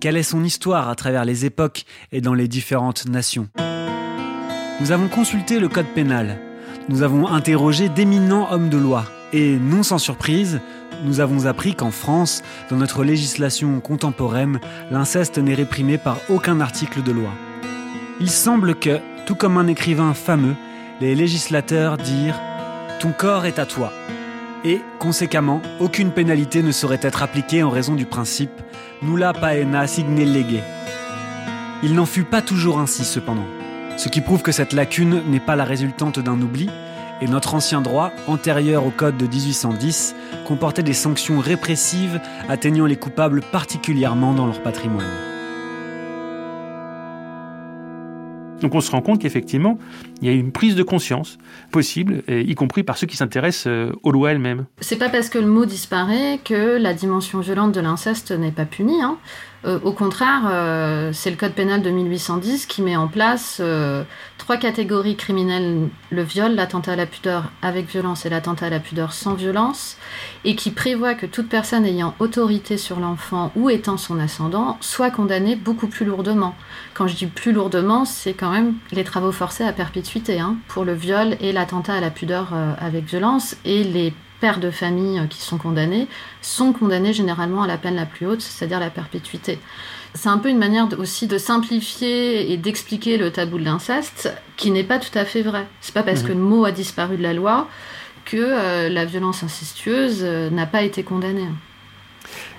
Quelle 0.00 0.16
est 0.16 0.22
son 0.22 0.44
histoire 0.44 0.88
à 0.88 0.94
travers 0.94 1.24
les 1.24 1.44
époques 1.44 1.84
et 2.12 2.20
dans 2.20 2.34
les 2.34 2.48
différentes 2.48 3.06
nations 3.06 3.48
Nous 4.80 4.92
avons 4.92 5.08
consulté 5.08 5.58
le 5.58 5.68
code 5.68 5.88
pénal. 5.94 6.38
Nous 6.88 7.02
avons 7.02 7.28
interrogé 7.28 7.88
d'éminents 7.88 8.48
hommes 8.50 8.68
de 8.68 8.78
loi. 8.78 9.04
Et 9.32 9.56
non 9.56 9.82
sans 9.82 9.98
surprise, 9.98 10.60
nous 11.04 11.20
avons 11.20 11.46
appris 11.46 11.74
qu'en 11.74 11.90
France, 11.90 12.42
dans 12.70 12.76
notre 12.76 13.04
législation 13.04 13.80
contemporaine, 13.80 14.60
l'inceste 14.90 15.38
n'est 15.38 15.54
réprimé 15.54 15.98
par 15.98 16.18
aucun 16.30 16.60
article 16.60 17.02
de 17.02 17.12
loi. 17.12 17.30
Il 18.20 18.30
semble 18.30 18.74
que, 18.74 19.00
tout 19.26 19.34
comme 19.34 19.58
un 19.58 19.66
écrivain 19.66 20.14
fameux, 20.14 20.54
les 21.00 21.14
législateurs 21.14 21.98
dirent⁇ 21.98 22.40
Ton 23.00 23.12
corps 23.12 23.44
est 23.44 23.58
à 23.58 23.66
toi⁇ 23.66 23.92
et, 24.64 24.80
conséquemment, 24.98 25.62
aucune 25.80 26.10
pénalité 26.10 26.62
ne 26.62 26.72
saurait 26.72 27.00
être 27.02 27.22
appliquée 27.22 27.62
en 27.62 27.70
raison 27.70 27.94
du 27.94 28.06
principe 28.06 28.50
nulla 29.02 29.32
paena 29.32 29.86
signe 29.86 30.24
lege. 30.24 30.62
Il 31.82 31.94
n'en 31.94 32.06
fut 32.06 32.24
pas 32.24 32.42
toujours 32.42 32.78
ainsi 32.78 33.04
cependant, 33.04 33.46
ce 33.96 34.08
qui 34.08 34.20
prouve 34.20 34.42
que 34.42 34.52
cette 34.52 34.72
lacune 34.72 35.22
n'est 35.28 35.40
pas 35.40 35.56
la 35.56 35.64
résultante 35.64 36.18
d'un 36.18 36.40
oubli, 36.40 36.68
et 37.20 37.26
notre 37.26 37.54
ancien 37.54 37.80
droit, 37.80 38.12
antérieur 38.26 38.86
au 38.86 38.90
Code 38.90 39.16
de 39.16 39.26
1810, 39.26 40.14
comportait 40.46 40.82
des 40.82 40.92
sanctions 40.92 41.40
répressives 41.40 42.20
atteignant 42.48 42.86
les 42.86 42.96
coupables 42.96 43.42
particulièrement 43.42 44.34
dans 44.34 44.46
leur 44.46 44.62
patrimoine. 44.62 45.37
Donc 48.60 48.74
on 48.74 48.80
se 48.80 48.90
rend 48.90 49.00
compte 49.00 49.20
qu'effectivement, 49.20 49.78
il 50.20 50.28
y 50.28 50.30
a 50.30 50.34
une 50.34 50.52
prise 50.52 50.74
de 50.74 50.82
conscience 50.82 51.38
possible, 51.70 52.22
y 52.28 52.54
compris 52.54 52.82
par 52.82 52.98
ceux 52.98 53.06
qui 53.06 53.16
s'intéressent 53.16 53.66
euh, 53.66 53.92
aux 54.02 54.10
lois 54.10 54.32
elles-mêmes. 54.32 54.66
C'est 54.80 54.98
pas 54.98 55.08
parce 55.08 55.28
que 55.28 55.38
le 55.38 55.46
mot 55.46 55.64
disparaît 55.64 56.40
que 56.44 56.76
la 56.76 56.94
dimension 56.94 57.40
violente 57.40 57.72
de 57.72 57.80
l'inceste 57.80 58.32
n'est 58.32 58.50
pas 58.52 58.64
punie. 58.64 59.02
Hein. 59.02 59.18
Euh, 59.64 59.78
au 59.82 59.92
contraire, 59.92 60.42
euh, 60.50 61.10
c'est 61.12 61.30
le 61.30 61.36
Code 61.36 61.52
pénal 61.52 61.82
de 61.82 61.90
1810 61.90 62.66
qui 62.66 62.82
met 62.82 62.96
en 62.96 63.08
place 63.08 63.60
trois 64.48 64.56
catégories 64.56 65.16
criminelles 65.16 65.90
le 66.08 66.22
viol, 66.22 66.54
l'attentat 66.54 66.92
à 66.92 66.96
la 66.96 67.04
pudeur 67.04 67.52
avec 67.60 67.86
violence 67.86 68.24
et 68.24 68.30
l'attentat 68.30 68.68
à 68.68 68.70
la 68.70 68.80
pudeur 68.80 69.12
sans 69.12 69.34
violence, 69.34 69.98
et 70.46 70.56
qui 70.56 70.70
prévoit 70.70 71.12
que 71.12 71.26
toute 71.26 71.50
personne 71.50 71.84
ayant 71.84 72.14
autorité 72.18 72.78
sur 72.78 72.98
l'enfant 72.98 73.52
ou 73.56 73.68
étant 73.68 73.98
son 73.98 74.18
ascendant 74.18 74.78
soit 74.80 75.10
condamnée 75.10 75.54
beaucoup 75.54 75.86
plus 75.86 76.06
lourdement. 76.06 76.54
Quand 76.94 77.06
je 77.06 77.14
dis 77.14 77.26
plus 77.26 77.52
lourdement, 77.52 78.06
c'est 78.06 78.32
quand 78.32 78.50
même 78.50 78.76
les 78.90 79.04
travaux 79.04 79.32
forcés 79.32 79.64
à 79.64 79.74
perpétuité 79.74 80.40
hein, 80.40 80.56
pour 80.68 80.86
le 80.86 80.94
viol 80.94 81.36
et 81.40 81.52
l'attentat 81.52 81.96
à 81.96 82.00
la 82.00 82.08
pudeur 82.08 82.54
avec 82.80 83.04
violence, 83.04 83.54
et 83.66 83.84
les 83.84 84.14
pères 84.40 84.60
de 84.60 84.70
famille 84.70 85.20
qui 85.28 85.42
sont 85.42 85.58
condamnés 85.58 86.08
sont 86.40 86.72
condamnés 86.72 87.12
généralement 87.12 87.64
à 87.64 87.66
la 87.66 87.76
peine 87.76 87.96
la 87.96 88.06
plus 88.06 88.26
haute, 88.26 88.40
c'est-à-dire 88.40 88.80
la 88.80 88.88
perpétuité. 88.88 89.58
C'est 90.14 90.28
un 90.28 90.38
peu 90.38 90.48
une 90.48 90.58
manière 90.58 90.88
aussi 90.98 91.26
de 91.26 91.38
simplifier 91.38 92.50
et 92.52 92.56
d'expliquer 92.56 93.18
le 93.18 93.30
tabou 93.30 93.58
de 93.58 93.64
l'inceste, 93.64 94.34
qui 94.56 94.70
n'est 94.70 94.84
pas 94.84 94.98
tout 94.98 95.16
à 95.16 95.24
fait 95.24 95.42
vrai. 95.42 95.66
C'est 95.80 95.94
pas 95.94 96.02
parce 96.02 96.22
mhm. 96.22 96.28
que 96.28 96.32
le 96.32 96.40
mot 96.40 96.64
a 96.64 96.72
disparu 96.72 97.16
de 97.16 97.22
la 97.22 97.34
loi 97.34 97.68
que 98.24 98.36
euh, 98.36 98.88
la 98.88 99.04
violence 99.04 99.42
incestueuse 99.42 100.20
euh, 100.22 100.50
n'a 100.50 100.66
pas 100.66 100.82
été 100.82 101.02
condamnée. 101.02 101.48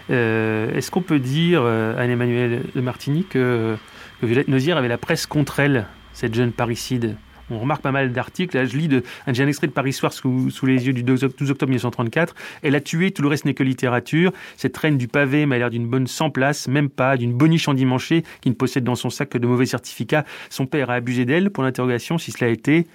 Euh, 0.10 0.74
est-ce 0.74 0.90
qu'on 0.90 1.02
peut 1.02 1.20
dire, 1.20 1.64
Anne-Emmanuel 1.64 2.64
de 2.74 2.82
Martinique, 2.82 3.30
que, 3.30 3.78
que 4.20 4.26
Violette 4.26 4.48
Nozière 4.48 4.78
avait 4.78 4.88
la 4.88 4.98
presse 4.98 5.28
contre 5.28 5.60
elle, 5.60 5.86
cette 6.14 6.34
jeune 6.34 6.52
parricide? 6.52 7.16
On 7.50 7.60
remarque 7.60 7.82
pas 7.82 7.92
mal 7.92 8.12
d'articles. 8.12 8.56
Là, 8.56 8.66
je 8.66 8.78
lis 8.78 8.88
de, 8.88 9.04
un, 9.28 9.34
extrait 9.34 9.68
de 9.68 9.72
Paris 9.72 9.94
Soir 9.94 10.14
sous, 10.14 10.50
les 10.64 10.88
yeux 10.88 10.94
du 10.94 11.04
12 11.04 11.24
octobre 11.24 11.68
1934. 11.68 12.36
Elle 12.62 12.76
a 12.76 12.82
tué, 12.82 13.12
tout 13.12 13.22
le 13.22 13.28
reste 13.28 13.46
n'est 13.46 13.54
que 13.54 13.64
littérature. 13.64 14.32
Cette 14.58 14.76
reine 14.78 14.98
du 14.98 15.08
pavé 15.08 15.46
m'a 15.46 15.58
l'air 15.58 15.70
d'une 15.70 15.88
bonne 15.88 16.08
sans 16.08 16.30
place, 16.30 16.68
même 16.68 16.90
pas, 16.90 17.18
d'une 17.18 17.34
boniche 17.34 17.68
endimanchée 17.68 18.24
qui 18.42 18.50
ne 18.50 18.56
possède 18.56 18.84
dans 18.84 18.96
son 18.96 19.10
sac 19.10 19.30
que 19.30 19.38
de 19.38 19.48
mauvais 19.48 19.66
certificats. 19.66 20.26
Son 20.50 20.66
père 20.66 20.90
a 20.90 20.96
abusé 20.96 21.26
d'elle, 21.26 21.50
pour 21.50 21.64
l'interrogation, 21.64 22.18
si 22.18 22.32
cela 22.32 22.50
a 22.50 22.54
été, 22.54 22.88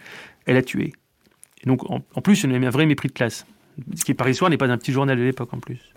elle 0.47 0.57
a 0.57 0.63
tué. 0.63 0.93
donc, 1.65 1.89
en, 1.91 2.01
plus, 2.21 2.45
il 2.45 2.53
y 2.53 2.55
a 2.55 2.59
un 2.59 2.71
vrai 2.71 2.87
mépris 2.87 3.09
de 3.09 3.15
classe. 3.15 3.47
Ce 3.97 4.05
qui 4.05 4.13
est 4.13 4.15
Paris 4.15 4.35
Soir 4.35 4.51
n'est 4.51 4.57
pas 4.57 4.71
un 4.71 4.79
petit 4.79 4.93
journal 4.93 5.19
de 5.19 5.23
l'époque 5.23 5.53
en 5.53 5.59
plus. 5.59 5.94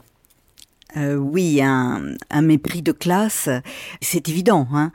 Euh, 0.95 1.15
oui, 1.15 1.61
un, 1.61 2.15
mépris 2.41 2.81
de 2.81 2.91
classe, 2.93 3.49
c'est 4.01 4.29
évident. 4.29 4.67
Hein. 4.73 4.91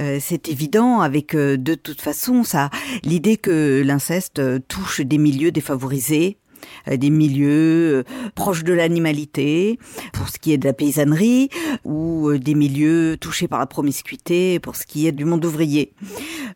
Euh, 0.00 0.18
c'est 0.20 0.48
évident 0.48 1.00
avec 1.00 1.34
euh, 1.34 1.56
de 1.56 1.74
toute 1.74 2.00
façon 2.00 2.42
ça 2.42 2.70
l'idée 3.04 3.36
que 3.36 3.82
l'inceste 3.84 4.42
touche 4.66 5.00
des 5.00 5.18
milieux 5.18 5.52
défavorisés, 5.52 6.38
euh, 6.38 6.45
des 6.86 7.10
milieux 7.10 7.96
euh, 7.96 8.04
proches 8.34 8.64
de 8.64 8.72
l'animalité, 8.72 9.78
pour 10.12 10.28
ce 10.28 10.38
qui 10.38 10.52
est 10.52 10.58
de 10.58 10.64
la 10.64 10.72
paysannerie, 10.72 11.48
ou 11.84 12.30
euh, 12.30 12.38
des 12.38 12.54
milieux 12.54 13.16
touchés 13.20 13.48
par 13.48 13.58
la 13.58 13.66
promiscuité, 13.66 14.58
pour 14.60 14.76
ce 14.76 14.86
qui 14.86 15.06
est 15.06 15.12
du 15.12 15.24
monde 15.24 15.44
ouvrier. 15.44 15.92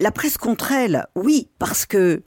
La 0.00 0.10
presse 0.10 0.38
contre 0.38 0.72
elle, 0.72 1.06
oui, 1.14 1.48
parce 1.58 1.86
que 1.86 2.22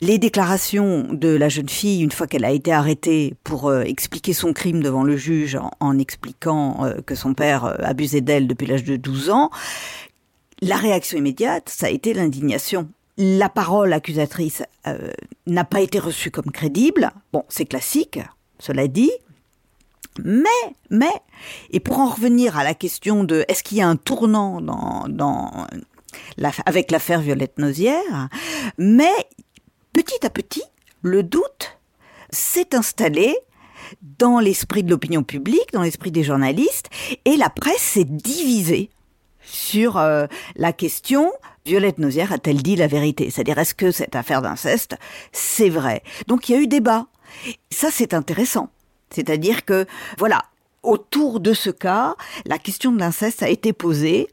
les 0.00 0.18
déclarations 0.18 1.08
de 1.12 1.28
la 1.28 1.48
jeune 1.48 1.68
fille, 1.68 2.02
une 2.02 2.12
fois 2.12 2.26
qu'elle 2.26 2.44
a 2.44 2.50
été 2.50 2.72
arrêtée 2.72 3.34
pour 3.44 3.74
expliquer 3.74 4.32
son 4.32 4.52
crime 4.52 4.82
devant 4.82 5.02
le 5.02 5.16
juge 5.16 5.58
en, 5.80 5.98
expliquant 5.98 6.90
que 7.06 7.14
son 7.14 7.34
père 7.34 7.76
abusait 7.84 8.20
d'elle 8.20 8.46
depuis 8.46 8.66
l'âge 8.66 8.84
de 8.84 8.96
12 8.96 9.30
ans, 9.30 9.50
la 10.60 10.76
réaction 10.76 11.18
immédiate, 11.18 11.68
ça 11.68 11.86
a 11.86 11.90
été 11.90 12.14
l'indignation 12.14 12.88
la 13.18 13.48
parole 13.48 13.92
accusatrice 13.92 14.62
euh, 14.86 15.10
n'a 15.46 15.64
pas 15.64 15.80
été 15.80 15.98
reçue 15.98 16.30
comme 16.30 16.52
crédible. 16.52 17.10
Bon, 17.32 17.44
c'est 17.48 17.66
classique, 17.66 18.20
cela 18.60 18.86
dit. 18.86 19.10
Mais, 20.24 20.48
mais, 20.90 21.12
et 21.70 21.80
pour 21.80 21.98
en 21.98 22.08
revenir 22.08 22.56
à 22.56 22.64
la 22.64 22.74
question 22.74 23.24
de 23.24 23.44
est-ce 23.48 23.62
qu'il 23.62 23.78
y 23.78 23.82
a 23.82 23.88
un 23.88 23.96
tournant 23.96 24.60
avec 26.66 26.90
l'affaire 26.90 27.20
Violette 27.20 27.58
Nozière, 27.58 28.28
mais 28.78 29.12
petit 29.92 30.24
à 30.24 30.30
petit, 30.30 30.64
le 31.02 31.22
doute 31.22 31.78
s'est 32.30 32.74
installé 32.74 33.36
dans 34.18 34.40
l'esprit 34.40 34.82
de 34.82 34.90
l'opinion 34.90 35.22
publique, 35.22 35.72
dans 35.72 35.82
l'esprit 35.82 36.10
des 36.10 36.24
journalistes, 36.24 36.90
et 37.24 37.36
la 37.36 37.50
presse 37.50 37.82
s'est 37.82 38.04
divisée 38.04 38.90
sur 39.40 39.96
euh, 39.96 40.26
la 40.56 40.72
question 40.72 41.32
Violette 41.66 41.98
Nozière 41.98 42.32
a-t-elle 42.32 42.62
dit 42.62 42.76
la 42.76 42.86
vérité? 42.86 43.30
C'est-à-dire, 43.30 43.58
est-ce 43.58 43.74
que 43.74 43.90
cette 43.90 44.16
affaire 44.16 44.42
d'inceste, 44.42 44.96
c'est 45.32 45.68
vrai? 45.68 46.02
Donc 46.26 46.48
il 46.48 46.52
y 46.52 46.54
a 46.58 46.60
eu 46.60 46.66
débat. 46.66 47.06
Ça, 47.70 47.88
c'est 47.90 48.14
intéressant. 48.14 48.70
C'est-à-dire 49.10 49.64
que, 49.64 49.86
voilà, 50.18 50.42
autour 50.82 51.40
de 51.40 51.52
ce 51.52 51.70
cas, 51.70 52.16
la 52.46 52.58
question 52.58 52.92
de 52.92 52.98
l'inceste 52.98 53.42
a 53.42 53.48
été 53.48 53.72
posée 53.72 54.28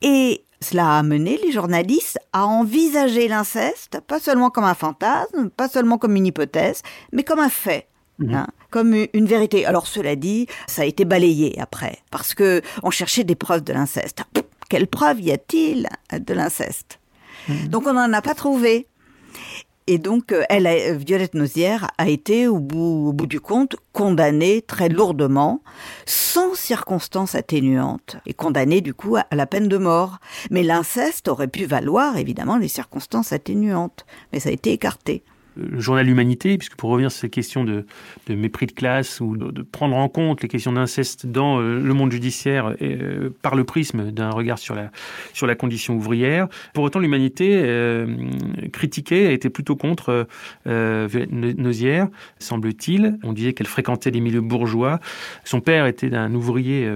et 0.00 0.44
cela 0.60 0.90
a 0.94 0.98
amené 0.98 1.38
les 1.42 1.52
journalistes 1.52 2.18
à 2.32 2.46
envisager 2.46 3.28
l'inceste, 3.28 4.00
pas 4.06 4.20
seulement 4.20 4.50
comme 4.50 4.64
un 4.64 4.74
fantasme, 4.74 5.50
pas 5.50 5.68
seulement 5.68 5.98
comme 5.98 6.16
une 6.16 6.26
hypothèse, 6.26 6.82
mais 7.12 7.24
comme 7.24 7.40
un 7.40 7.48
fait. 7.48 7.88
Mhm. 8.18 8.34
Hein, 8.34 8.46
comme 8.70 8.94
une 9.12 9.26
vérité. 9.26 9.66
Alors 9.66 9.86
cela 9.86 10.16
dit, 10.16 10.46
ça 10.66 10.82
a 10.82 10.84
été 10.84 11.04
balayé 11.04 11.58
après, 11.60 11.98
parce 12.10 12.34
que 12.34 12.62
on 12.82 12.90
cherchait 12.90 13.24
des 13.24 13.34
preuves 13.34 13.64
de 13.64 13.72
l'inceste 13.72 14.22
quelle 14.72 14.86
preuve 14.86 15.20
y 15.20 15.30
a-t-il 15.30 15.86
de 16.18 16.32
l'inceste 16.32 16.98
mhm. 17.46 17.68
Donc 17.68 17.86
on 17.86 17.92
n'en 17.92 18.10
a 18.10 18.22
pas 18.22 18.34
trouvé. 18.34 18.86
Et 19.86 19.98
donc, 19.98 20.32
euh, 20.32 20.44
elle, 20.48 20.66
a, 20.66 20.94
Violette 20.94 21.34
Nozière 21.34 21.90
a 21.98 22.08
été, 22.08 22.48
au 22.48 22.58
bout, 22.58 23.08
au 23.08 23.12
bout 23.12 23.26
du 23.26 23.38
compte, 23.38 23.76
condamnée 23.92 24.62
très 24.62 24.88
lourdement, 24.88 25.60
sans 26.06 26.54
circonstances 26.54 27.34
atténuantes, 27.34 28.16
et 28.24 28.32
condamnée 28.32 28.80
du 28.80 28.94
coup 28.94 29.16
à 29.16 29.26
la 29.32 29.46
peine 29.46 29.68
de 29.68 29.76
mort. 29.76 30.20
Mais 30.50 30.62
l'inceste 30.62 31.28
aurait 31.28 31.48
pu 31.48 31.66
valoir, 31.66 32.16
évidemment, 32.16 32.56
les 32.56 32.68
circonstances 32.68 33.34
atténuantes, 33.34 34.06
mais 34.32 34.40
ça 34.40 34.48
a 34.48 34.52
été 34.52 34.72
écarté 34.72 35.22
le 35.56 35.80
journal 35.80 36.08
Humanité, 36.08 36.56
puisque 36.58 36.76
pour 36.76 36.90
revenir 36.90 37.10
sur 37.10 37.20
ces 37.20 37.30
questions 37.30 37.64
de, 37.64 37.84
mépris 38.28 38.66
de 38.66 38.72
classe 38.72 39.20
ou 39.20 39.36
de, 39.36 39.62
prendre 39.62 39.96
en 39.96 40.08
compte 40.08 40.42
les 40.42 40.48
questions 40.48 40.72
d'inceste 40.72 41.26
dans 41.26 41.60
euh, 41.60 41.80
le 41.80 41.94
monde 41.94 42.12
judiciaire 42.12 42.74
euh, 42.82 43.30
par 43.42 43.54
le 43.54 43.64
prisme 43.64 44.10
d'un 44.10 44.30
regard 44.30 44.58
sur 44.58 44.74
la, 44.74 44.90
sur 45.32 45.46
la 45.46 45.54
condition 45.54 45.94
ouvrière, 45.94 46.48
pour 46.74 46.84
autant 46.84 46.98
l'Humanité 46.98 47.62
euh, 47.64 48.06
critiquait, 48.72 49.34
était 49.34 49.50
plutôt 49.50 49.76
contre 49.76 50.26
euh, 50.66 51.08
Nozière, 51.30 52.08
semble-t-il. 52.38 53.18
On 53.22 53.32
disait 53.32 53.52
qu'elle 53.52 53.66
fréquentait 53.66 54.10
les 54.10 54.20
milieux 54.20 54.40
bourgeois. 54.40 55.00
Son 55.44 55.60
père 55.60 55.86
était 55.86 56.14
un 56.14 56.34
ouvrier, 56.34 56.88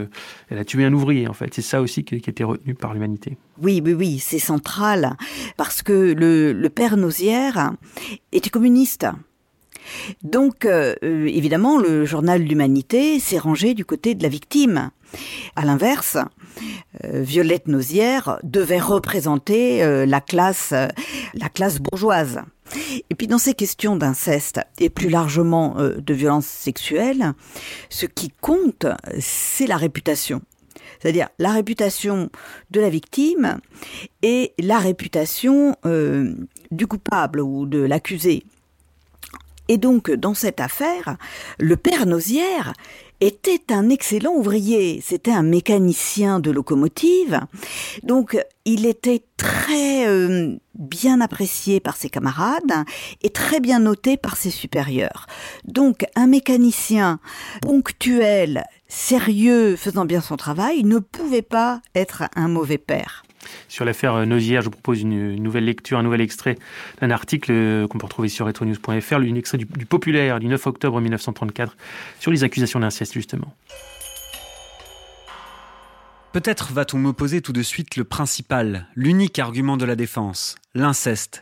elle 0.51 0.59
a 0.59 0.65
tué 0.65 0.85
un 0.85 0.93
ouvrier 0.93 1.29
en 1.29 1.33
fait. 1.33 1.53
C'est 1.55 1.63
ça 1.63 1.81
aussi 1.81 2.05
qui, 2.05 2.21
qui 2.21 2.31
était 2.31 2.45
retenu 2.45 2.75
par 2.75 2.95
l'Humanité. 2.95 3.37
Oui, 3.63 3.83
oui, 3.85 3.95
oui, 3.95 4.19
c'est 4.19 4.39
central, 4.39 5.17
parce 5.57 5.83
que 5.83 5.93
le, 5.93 6.69
père 6.69 6.97
Nozière 6.97 7.73
était 8.33 8.51
communiste. 8.51 9.07
Donc, 10.23 10.65
euh, 10.65 10.95
évidemment, 11.03 11.79
le 11.79 12.05
journal 12.05 12.43
L'Humanité 12.43 13.21
s'est 13.21 13.39
rangé 13.39 13.75
du 13.75 13.85
côté 13.85 14.15
de 14.15 14.23
la 14.23 14.29
victime. 14.29 14.91
À 15.55 15.65
l'inverse, 15.65 16.19
euh, 17.05 17.23
Violette 17.23 17.69
Nozière 17.69 18.39
devait 18.43 18.81
représenter 18.81 19.83
euh, 19.85 20.05
la 20.05 20.21
classe, 20.21 20.75
la 21.35 21.49
classe 21.49 21.79
bourgeoise. 21.79 22.41
Et 23.11 23.15
puis 23.15 23.29
dans 23.29 23.39
ces 23.39 23.55
questions 23.55 23.95
d'inceste 23.95 24.61
et 24.79 24.91
plus 24.91 25.09
largement 25.09 25.77
de 25.79 26.15
violence 26.15 26.47
sexuelle, 26.47 27.33
ce 27.91 28.07
qui 28.07 28.33
compte, 28.41 28.87
c'est 29.21 29.69
la 29.69 29.77
réputation 29.77 30.43
c'est-à-dire 31.01 31.29
la 31.39 31.53
réputation 31.53 32.31
de 32.71 32.81
la 32.81 32.91
victime 32.91 33.59
et 34.23 34.53
la 34.59 34.79
réputation 34.79 35.77
euh, 35.87 36.35
du 36.71 36.87
coupable 36.87 37.41
ou 37.41 37.67
de 37.67 37.79
l'accusé. 37.79 38.45
Et 39.69 39.79
donc, 39.79 40.11
dans 40.11 40.35
cette 40.35 40.61
affaire, 40.61 41.17
le 41.59 41.77
père 41.77 42.07
Nausière 42.07 42.73
était 43.21 43.73
un 43.73 43.89
excellent 43.89 44.33
ouvrier. 44.33 45.03
C'était 45.05 45.33
un 45.33 45.43
mécanicien 45.43 46.39
de 46.39 46.51
locomotive. 46.51 47.41
Donc, 48.03 48.39
il 48.65 48.87
était 48.87 49.23
très 49.37 50.07
euh, 50.07 50.57
bien 50.75 51.21
apprécié 51.21 51.81
par 51.81 51.97
ses 51.97 52.11
camarades 52.11 52.85
et 53.23 53.31
très 53.31 53.61
bien 53.61 53.81
noté 53.81 54.17
par 54.17 54.37
ses 54.37 54.51
supérieurs. 54.51 55.27
Donc, 55.65 56.07
un 56.15 56.27
mécanicien 56.27 57.19
ponctuel, 57.63 58.65
sérieux, 58.89 59.77
faisant 59.77 60.05
bien 60.05 60.21
son 60.21 60.37
travail, 60.37 60.85
ne 60.85 60.99
pouvait 60.99 61.43
pas 61.43 61.81
être 61.95 62.25
un 62.35 62.49
mauvais 62.49 62.79
père. 62.79 63.23
Sur 63.69 63.85
l'affaire 63.85 64.15
euh, 64.15 64.25
Nozière, 64.25 64.61
je 64.63 64.67
vous 64.67 64.73
propose 64.73 65.03
une 65.03 65.37
nouvelle 65.37 65.65
lecture, 65.65 65.99
un 65.99 66.03
nouvel 66.03 66.21
extrait 66.21 66.57
d'un 67.01 67.11
article 67.11 67.53
euh, 67.53 67.87
qu'on 67.87 67.99
peut 67.99 68.07
retrouver 68.07 68.29
sur 68.29 68.47
retronews.fr, 68.47 69.15
un 69.15 69.35
extrait 69.35 69.59
du, 69.59 69.67
du 69.67 69.87
Populaire 69.87 70.41
du 70.41 70.47
9 70.47 70.67
octobre 70.67 71.01
1934 71.01 71.77
sur 72.19 72.31
les 72.31 72.45
accusations 72.45 72.81
d'inceste 72.81 73.13
justement. 73.13 73.55
Peut-être 76.33 76.73
va-t-on 76.73 76.99
m'opposer 76.99 77.41
tout 77.41 77.53
de 77.53 77.63
suite 77.63 77.97
le 77.97 78.05
principal, 78.05 78.89
l'unique 78.95 79.39
argument 79.39 79.77
de 79.77 79.87
la 79.87 79.97
défense, 79.97 80.57
l'inceste. 80.75 81.41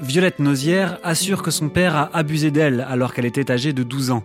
Violette 0.00 0.38
Nozière 0.38 0.98
assure 1.02 1.42
que 1.42 1.50
son 1.50 1.68
père 1.68 1.96
a 1.96 2.16
abusé 2.16 2.50
d'elle 2.50 2.80
alors 2.88 3.12
qu'elle 3.12 3.26
était 3.26 3.50
âgée 3.50 3.72
de 3.72 3.82
12 3.82 4.10
ans. 4.10 4.24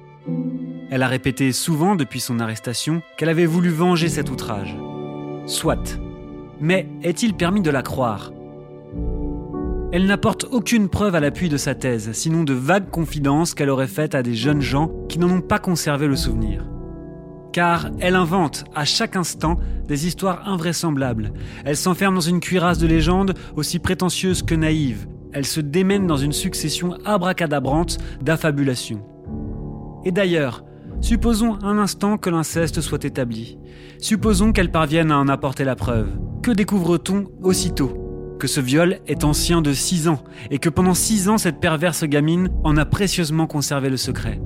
Elle 0.91 1.03
a 1.03 1.07
répété 1.07 1.51
souvent 1.51 1.95
depuis 1.95 2.19
son 2.19 2.39
arrestation 2.39 3.03
qu'elle 3.15 3.29
avait 3.29 3.45
voulu 3.45 3.69
venger 3.69 4.09
cet 4.09 4.31
outrage. 4.31 4.75
Soit. 5.45 5.99
Mais 6.59 6.87
est-il 7.03 7.35
permis 7.35 7.61
de 7.61 7.69
la 7.69 7.83
croire? 7.83 8.31
Elle 9.91 10.07
n'apporte 10.07 10.45
aucune 10.51 10.89
preuve 10.89 11.13
à 11.13 11.19
l'appui 11.19 11.47
de 11.47 11.57
sa 11.57 11.75
thèse, 11.75 12.11
sinon 12.13 12.43
de 12.43 12.53
vagues 12.53 12.89
confidences 12.89 13.53
qu'elle 13.53 13.69
aurait 13.69 13.87
faites 13.87 14.15
à 14.15 14.23
des 14.23 14.33
jeunes 14.33 14.61
gens 14.61 14.91
qui 15.09 15.19
n'en 15.19 15.29
ont 15.29 15.41
pas 15.41 15.59
conservé 15.59 16.07
le 16.07 16.15
souvenir. 16.15 16.63
Car 17.53 17.89
elle 17.99 18.15
invente 18.15 18.63
à 18.75 18.85
chaque 18.85 19.15
instant 19.15 19.57
des 19.87 20.07
histoires 20.07 20.47
invraisemblables. 20.47 21.33
Elle 21.65 21.77
s'enferme 21.77 22.15
dans 22.15 22.21
une 22.21 22.39
cuirasse 22.39 22.77
de 22.77 22.87
légendes 22.87 23.33
aussi 23.55 23.79
prétentieuse 23.79 24.43
que 24.43 24.55
naïve. 24.55 25.07
Elle 25.33 25.45
se 25.45 25.59
démène 25.59 26.07
dans 26.07 26.17
une 26.17 26.33
succession 26.33 26.95
abracadabrante 27.05 27.97
d'affabulations. 28.21 29.03
Et 30.05 30.11
d'ailleurs, 30.11 30.63
Supposons 31.01 31.57
un 31.63 31.77
instant 31.77 32.17
que 32.17 32.29
l'inceste 32.29 32.81
soit 32.81 33.05
établi. 33.05 33.57
Supposons 33.99 34.51
qu'elle 34.51 34.71
parvienne 34.71 35.11
à 35.11 35.17
en 35.17 35.27
apporter 35.27 35.63
la 35.63 35.75
preuve. 35.75 36.09
Que 36.43 36.51
découvre-t-on 36.51 37.25
aussitôt 37.41 38.35
Que 38.39 38.47
ce 38.47 38.59
viol 38.59 38.99
est 39.07 39.23
ancien 39.23 39.61
de 39.61 39.73
6 39.73 40.09
ans 40.09 40.23
et 40.51 40.59
que 40.59 40.69
pendant 40.69 40.93
6 40.93 41.29
ans 41.29 41.37
cette 41.37 41.59
perverse 41.59 42.03
gamine 42.03 42.49
en 42.63 42.77
a 42.77 42.85
précieusement 42.85 43.47
conservé 43.47 43.89
le 43.89 43.97
secret? 43.97 44.41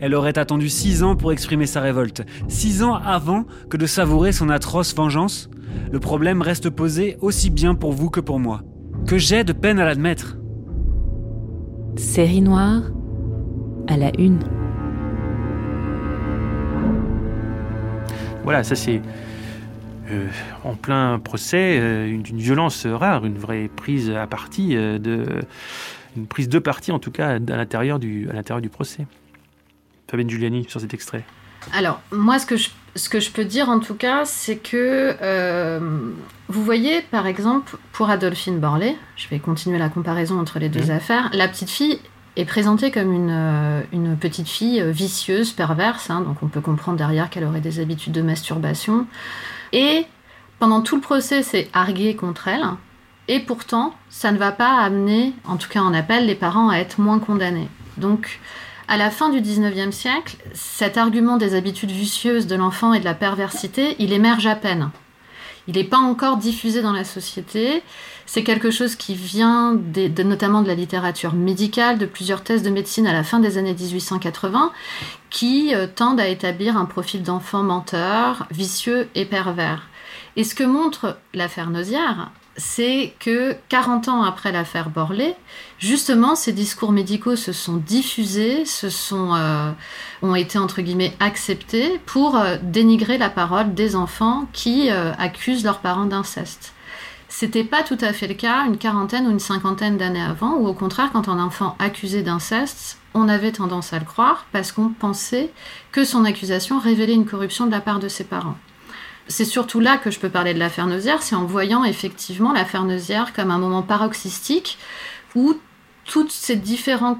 Elle 0.00 0.14
aurait 0.14 0.38
attendu 0.38 0.68
6 0.68 1.02
ans 1.02 1.16
pour 1.16 1.32
exprimer 1.32 1.66
sa 1.66 1.80
révolte. 1.80 2.24
6 2.48 2.82
ans 2.82 2.94
avant 2.94 3.44
que 3.68 3.76
de 3.76 3.86
savourer 3.86 4.32
son 4.32 4.48
atroce 4.48 4.94
vengeance? 4.94 5.50
Le 5.92 6.00
problème 6.00 6.40
reste 6.40 6.70
posé 6.70 7.16
aussi 7.20 7.50
bien 7.50 7.74
pour 7.74 7.92
vous 7.92 8.08
que 8.08 8.20
pour 8.20 8.38
moi. 8.38 8.62
Que 9.06 9.18
j'ai 9.18 9.44
de 9.44 9.52
peine 9.52 9.78
à 9.78 9.84
l'admettre. 9.84 10.38
Série 11.96 12.40
noire 12.40 12.82
à 13.88 13.96
la 13.96 14.10
une. 14.18 14.38
Voilà, 18.48 18.64
ça 18.64 18.76
c'est 18.76 19.02
euh, 20.10 20.26
en 20.64 20.74
plein 20.74 21.18
procès 21.18 21.78
euh, 21.78 22.06
une, 22.06 22.26
une, 22.26 22.38
violence 22.38 22.86
rare, 22.86 23.26
une 23.26 23.36
vraie 23.36 23.68
prise 23.68 24.10
à 24.10 24.26
partie 24.26 24.74
euh, 24.74 24.98
de 24.98 25.42
une 26.16 26.26
prise 26.26 26.48
de 26.48 26.58
parti 26.58 26.90
en 26.90 26.98
tout 26.98 27.10
cas 27.10 27.34
à 27.34 27.38
l'intérieur 27.38 27.98
du 27.98 28.26
à 28.30 28.32
l'intérieur 28.32 28.62
du 28.62 28.70
procès. 28.70 29.06
Fabienne 30.10 30.30
Giuliani 30.30 30.64
sur 30.66 30.80
cet 30.80 30.94
extrait. 30.94 31.24
Alors 31.74 32.00
moi 32.10 32.38
ce 32.38 32.46
que 32.46 32.56
je 32.56 32.70
ce 32.96 33.10
que 33.10 33.20
je 33.20 33.30
peux 33.30 33.44
dire 33.44 33.68
en 33.68 33.80
tout 33.80 33.94
cas, 33.94 34.24
c'est 34.24 34.56
que 34.56 35.14
euh, 35.20 36.10
vous 36.48 36.64
voyez 36.64 37.02
par 37.10 37.26
exemple 37.26 37.76
pour 37.92 38.08
Adolphine 38.08 38.58
Borlé, 38.58 38.96
je 39.16 39.28
vais 39.28 39.40
continuer 39.40 39.76
la 39.76 39.90
comparaison 39.90 40.40
entre 40.40 40.58
les 40.58 40.70
deux 40.70 40.86
mmh. 40.86 40.96
affaires, 40.96 41.30
la 41.34 41.48
petite 41.48 41.68
fille 41.68 42.00
est 42.38 42.44
présentée 42.44 42.90
comme 42.90 43.12
une, 43.12 43.30
euh, 43.30 44.14
petite 44.20 44.48
fille 44.48 44.80
euh, 44.80 44.90
vicieuse, 44.90 45.52
perverse, 45.52 46.08
hein, 46.10 46.20
donc 46.20 46.36
on 46.42 46.46
peut 46.46 46.60
comprendre 46.60 46.96
derrière 46.96 47.30
qu'elle 47.30 47.44
aurait 47.44 47.60
des 47.60 47.80
habitudes 47.80 48.12
de 48.12 48.22
masturbation. 48.22 49.06
Et 49.72 50.06
pendant 50.60 50.80
tout 50.80 50.94
le 50.94 51.02
procès, 51.02 51.42
c'est 51.42 51.68
argué 51.72 52.14
contre 52.14 52.48
elle. 52.48 52.64
Et 53.26 53.40
pourtant, 53.40 53.94
ça 54.08 54.30
ne 54.30 54.38
va 54.38 54.52
pas 54.52 54.80
amener, 54.80 55.34
en 55.44 55.56
tout 55.56 55.68
cas 55.68 55.80
en 55.80 55.92
appel, 55.92 56.26
les 56.26 56.34
parents 56.34 56.70
à 56.70 56.76
être 56.76 57.00
moins 57.00 57.18
condamnés. 57.18 57.68
Donc, 57.96 58.40
à 58.86 58.96
la 58.96 59.10
fin 59.10 59.28
du 59.28 59.40
19e 59.40 59.92
siècle, 59.92 60.36
cet 60.54 60.96
argument 60.96 61.36
des 61.36 61.54
habitudes 61.54 61.90
vicieuses 61.90 62.46
de 62.46 62.54
l'enfant 62.54 62.94
et 62.94 63.00
de 63.00 63.04
la 63.04 63.14
perversité, 63.14 63.96
il 63.98 64.12
émerge 64.12 64.46
à 64.46 64.54
peine. 64.54 64.90
Il 65.68 65.76
n'est 65.76 65.84
pas 65.84 65.98
encore 65.98 66.38
diffusé 66.38 66.80
dans 66.80 66.92
la 66.92 67.04
société. 67.04 67.82
C'est 68.24 68.42
quelque 68.42 68.70
chose 68.70 68.96
qui 68.96 69.14
vient 69.14 69.78
notamment 70.24 70.62
de 70.62 70.66
la 70.66 70.74
littérature 70.74 71.34
médicale, 71.34 71.98
de 71.98 72.06
plusieurs 72.06 72.42
thèses 72.42 72.62
de 72.62 72.70
médecine 72.70 73.06
à 73.06 73.12
la 73.12 73.22
fin 73.22 73.38
des 73.38 73.58
années 73.58 73.74
1880, 73.74 74.72
qui 75.28 75.74
euh, 75.74 75.86
tendent 75.86 76.20
à 76.20 76.28
établir 76.28 76.78
un 76.78 76.86
profil 76.86 77.22
d'enfant 77.22 77.62
menteur, 77.62 78.46
vicieux 78.50 79.08
et 79.14 79.26
pervers. 79.26 79.82
Et 80.36 80.44
ce 80.44 80.54
que 80.54 80.64
montre 80.64 81.18
l'affaire 81.34 81.68
Nozière, 81.68 82.30
c'est 82.58 83.14
que 83.20 83.56
40 83.68 84.08
ans 84.08 84.22
après 84.24 84.52
l'affaire 84.52 84.90
Borlée, 84.90 85.34
justement, 85.78 86.34
ces 86.34 86.52
discours 86.52 86.92
médicaux 86.92 87.36
se 87.36 87.52
sont 87.52 87.76
diffusés, 87.76 88.64
se 88.66 88.90
sont, 88.90 89.34
euh, 89.34 89.70
ont 90.22 90.34
été 90.34 90.58
entre 90.58 90.82
guillemets 90.82 91.16
acceptés 91.20 92.00
pour 92.04 92.36
euh, 92.36 92.56
dénigrer 92.62 93.16
la 93.16 93.30
parole 93.30 93.74
des 93.74 93.96
enfants 93.96 94.46
qui 94.52 94.90
euh, 94.90 95.12
accusent 95.18 95.64
leurs 95.64 95.78
parents 95.78 96.06
d'inceste. 96.06 96.74
C'était 97.28 97.64
pas 97.64 97.82
tout 97.82 97.98
à 98.00 98.12
fait 98.12 98.26
le 98.26 98.34
cas 98.34 98.64
une 98.66 98.78
quarantaine 98.78 99.26
ou 99.26 99.30
une 99.30 99.38
cinquantaine 99.38 99.96
d'années 99.96 100.22
avant, 100.22 100.54
où 100.54 100.66
au 100.66 100.74
contraire, 100.74 101.10
quand 101.12 101.28
un 101.28 101.40
enfant 101.40 101.76
accusé 101.78 102.22
d'inceste, 102.22 102.98
on 103.14 103.28
avait 103.28 103.52
tendance 103.52 103.92
à 103.92 103.98
le 103.98 104.04
croire 104.04 104.46
parce 104.50 104.72
qu'on 104.72 104.88
pensait 104.88 105.52
que 105.92 106.04
son 106.04 106.24
accusation 106.24 106.78
révélait 106.78 107.14
une 107.14 107.26
corruption 107.26 107.66
de 107.66 107.70
la 107.70 107.80
part 107.80 108.00
de 108.00 108.08
ses 108.08 108.24
parents. 108.24 108.56
C'est 109.28 109.44
surtout 109.44 109.80
là 109.80 109.98
que 109.98 110.10
je 110.10 110.18
peux 110.18 110.30
parler 110.30 110.54
de 110.54 110.58
l'affaire 110.58 110.86
Neusière, 110.86 111.22
c'est 111.22 111.34
en 111.34 111.44
voyant 111.44 111.84
effectivement 111.84 112.52
l'affaire 112.52 112.84
Neusière 112.84 113.32
comme 113.34 113.50
un 113.50 113.58
moment 113.58 113.82
paroxystique 113.82 114.78
où 115.34 115.54
toutes 116.04 116.32
ces 116.32 116.56
différentes 116.56 117.18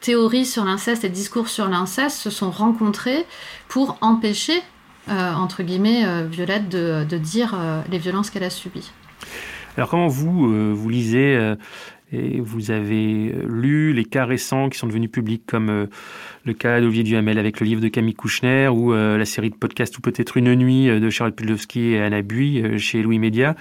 théories 0.00 0.46
sur 0.46 0.64
l'inceste 0.64 1.04
et 1.04 1.08
discours 1.08 1.48
sur 1.48 1.68
l'inceste 1.68 2.16
se 2.16 2.30
sont 2.30 2.50
rencontrées 2.50 3.26
pour 3.68 3.98
empêcher, 4.00 4.62
euh, 5.08 5.34
entre 5.34 5.62
guillemets, 5.62 6.06
euh, 6.06 6.26
Violette 6.26 6.68
de, 6.68 7.04
dire 7.18 7.54
euh, 7.54 7.82
les 7.90 7.98
violences 7.98 8.30
qu'elle 8.30 8.44
a 8.44 8.50
subies. 8.50 8.90
Alors 9.76 9.90
comment 9.90 10.08
vous, 10.08 10.74
vous 10.74 10.88
lisez 10.88 11.54
et 12.12 12.40
vous 12.40 12.70
avez 12.70 13.34
lu 13.46 13.92
les 13.92 14.04
cas 14.04 14.24
récents 14.24 14.68
qui 14.68 14.78
sont 14.78 14.86
devenus 14.86 15.10
publics 15.10 15.44
comme 15.46 15.70
euh, 15.70 15.86
le 16.44 16.54
cas 16.54 16.80
d'Olivier 16.80 17.04
Duhamel 17.04 17.38
avec 17.38 17.60
le 17.60 17.66
livre 17.66 17.80
de 17.80 17.88
Camille 17.88 18.14
Kouchner 18.14 18.68
ou 18.68 18.92
euh, 18.92 19.16
la 19.16 19.24
série 19.24 19.50
de 19.50 19.56
podcasts 19.56 19.96
ou 19.98 20.00
peut-être 20.00 20.36
une 20.36 20.54
nuit 20.54 20.88
de 20.88 21.10
Charlotte 21.10 21.36
Pudlowski 21.36 21.92
et 21.92 22.00
Anna 22.00 22.22
Bui 22.22 22.62
euh, 22.62 22.78
chez 22.78 23.02
Louis 23.02 23.18
Média. 23.18 23.54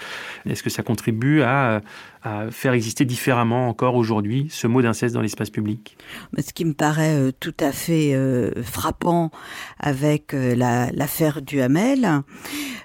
Est-ce 0.50 0.64
que 0.64 0.70
ça 0.70 0.84
contribue 0.84 1.42
à, 1.42 1.82
à 2.24 2.52
faire 2.52 2.74
exister 2.74 3.06
différemment 3.06 3.70
encore 3.70 3.96
aujourd'hui 3.96 4.48
ce 4.50 4.68
mot 4.68 4.82
d'inceste 4.82 5.14
dans 5.16 5.22
l'espace 5.22 5.50
public? 5.50 5.98
Ce 6.38 6.54
qui 6.54 6.66
me 6.66 6.74
paraît 6.74 7.16
euh, 7.16 7.32
tout 7.40 7.56
à 7.60 7.72
fait 7.72 8.14
euh, 8.14 8.52
frappant 8.64 9.32
avec 9.80 10.34
euh, 10.34 10.56
l'affaire 10.56 11.36
la, 11.36 11.42
Duhamel, 11.42 12.22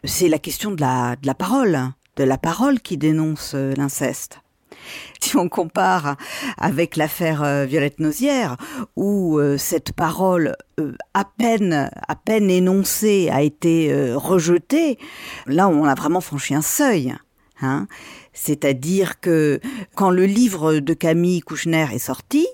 c'est 0.05 0.29
la 0.29 0.39
question 0.39 0.71
de 0.71 0.81
la, 0.81 1.17
de 1.17 1.27
la 1.27 1.35
parole, 1.35 1.79
de 2.17 2.25
la 2.25 2.39
parole 2.39 2.81
qui 2.81 2.97
dénonce 2.97 3.53
euh, 3.55 3.75
l'inceste 3.77 4.41
si 5.21 5.37
on 5.37 5.49
compare 5.49 6.17
avec 6.59 6.97
l'affaire 6.97 7.43
euh, 7.43 7.65
Violette 7.65 8.01
Nozière, 8.01 8.57
où 8.97 9.39
euh, 9.39 9.59
cette 9.59 9.93
parole 9.93 10.55
euh, 10.81 10.93
à 11.15 11.25
peine, 11.25 11.91
à 12.09 12.17
peine 12.17 12.51
énoncée 12.51 13.29
a 13.33 13.43
été 13.43 13.93
rejetée, 14.15 14.99
là 15.47 15.69
on 15.69 15.85
a 15.85 15.95
vraiment 15.95 16.21
franchi 16.21 16.55
un 16.55 16.63
seuil. 16.63 17.15
Hein 17.63 17.87
C'est-à-dire 18.33 19.21
que 19.21 19.61
quand 19.95 20.11
le 20.11 20.27
livre 20.27 20.81
de 20.81 20.93
Camille 20.93 21.41
Kouchner 21.41 21.87
est 21.93 21.99
sorti, 21.99 22.47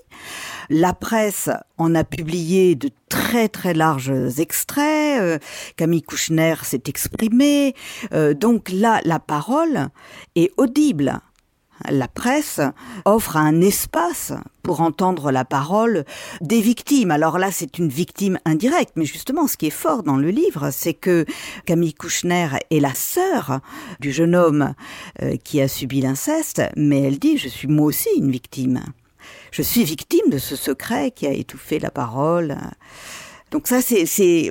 la 0.69 0.93
presse 0.93 1.49
en 1.77 1.95
a 1.95 2.03
publié 2.03 2.75
de 2.75 2.89
très 3.09 3.49
très 3.49 3.73
larges 3.73 4.39
extraits. 4.39 5.41
Camille 5.75 6.01
Kouchner 6.01 6.55
s'est 6.63 6.83
exprimé. 6.87 7.75
Euh, 8.13 8.33
donc 8.33 8.69
là, 8.71 9.01
la 9.03 9.19
parole 9.19 9.89
est 10.35 10.51
audible 10.57 11.19
la 11.89 12.07
presse 12.07 12.59
offre 13.05 13.37
un 13.37 13.61
espace 13.61 14.33
pour 14.63 14.81
entendre 14.81 15.31
la 15.31 15.45
parole 15.45 16.05
des 16.41 16.61
victimes. 16.61 17.11
Alors 17.11 17.39
là, 17.39 17.51
c'est 17.51 17.77
une 17.77 17.89
victime 17.89 18.39
indirecte, 18.45 18.93
mais 18.95 19.05
justement, 19.05 19.47
ce 19.47 19.57
qui 19.57 19.67
est 19.67 19.71
fort 19.71 20.03
dans 20.03 20.17
le 20.17 20.29
livre, 20.29 20.69
c'est 20.71 20.93
que 20.93 21.25
Camille 21.65 21.93
Kouchner 21.93 22.49
est 22.69 22.79
la 22.79 22.93
sœur 22.93 23.59
du 23.99 24.11
jeune 24.11 24.35
homme 24.35 24.73
euh, 25.21 25.35
qui 25.43 25.61
a 25.61 25.67
subi 25.67 26.01
l'inceste, 26.01 26.61
mais 26.75 27.01
elle 27.01 27.19
dit, 27.19 27.37
je 27.37 27.47
suis 27.47 27.67
moi 27.67 27.87
aussi 27.87 28.09
une 28.15 28.31
victime. 28.31 28.81
je 29.51 29.61
suis 29.61 29.83
victime 29.83 30.29
de 30.29 30.37
ce 30.37 30.55
secret 30.55 31.11
qui 31.11 31.27
a 31.27 31.31
étouffé 31.31 31.79
la 31.79 31.91
parole. 31.91 32.57
Donc 33.51 33.67
ça, 33.67 33.81
c'est 33.81 34.49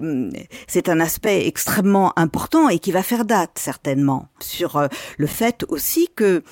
un 0.88 1.00
aspect 1.00 1.46
extrêmement 1.46 2.12
important 2.18 2.68
et 2.68 2.78
qui 2.78 2.92
va 2.92 3.02
faire 3.02 3.24
date 3.24 3.52
certainement 3.54 4.28
sur 4.40 4.76
euh, 4.76 4.88
le 5.16 5.26
fait 5.26 5.64
aussi 5.68 6.08
que 6.14 6.42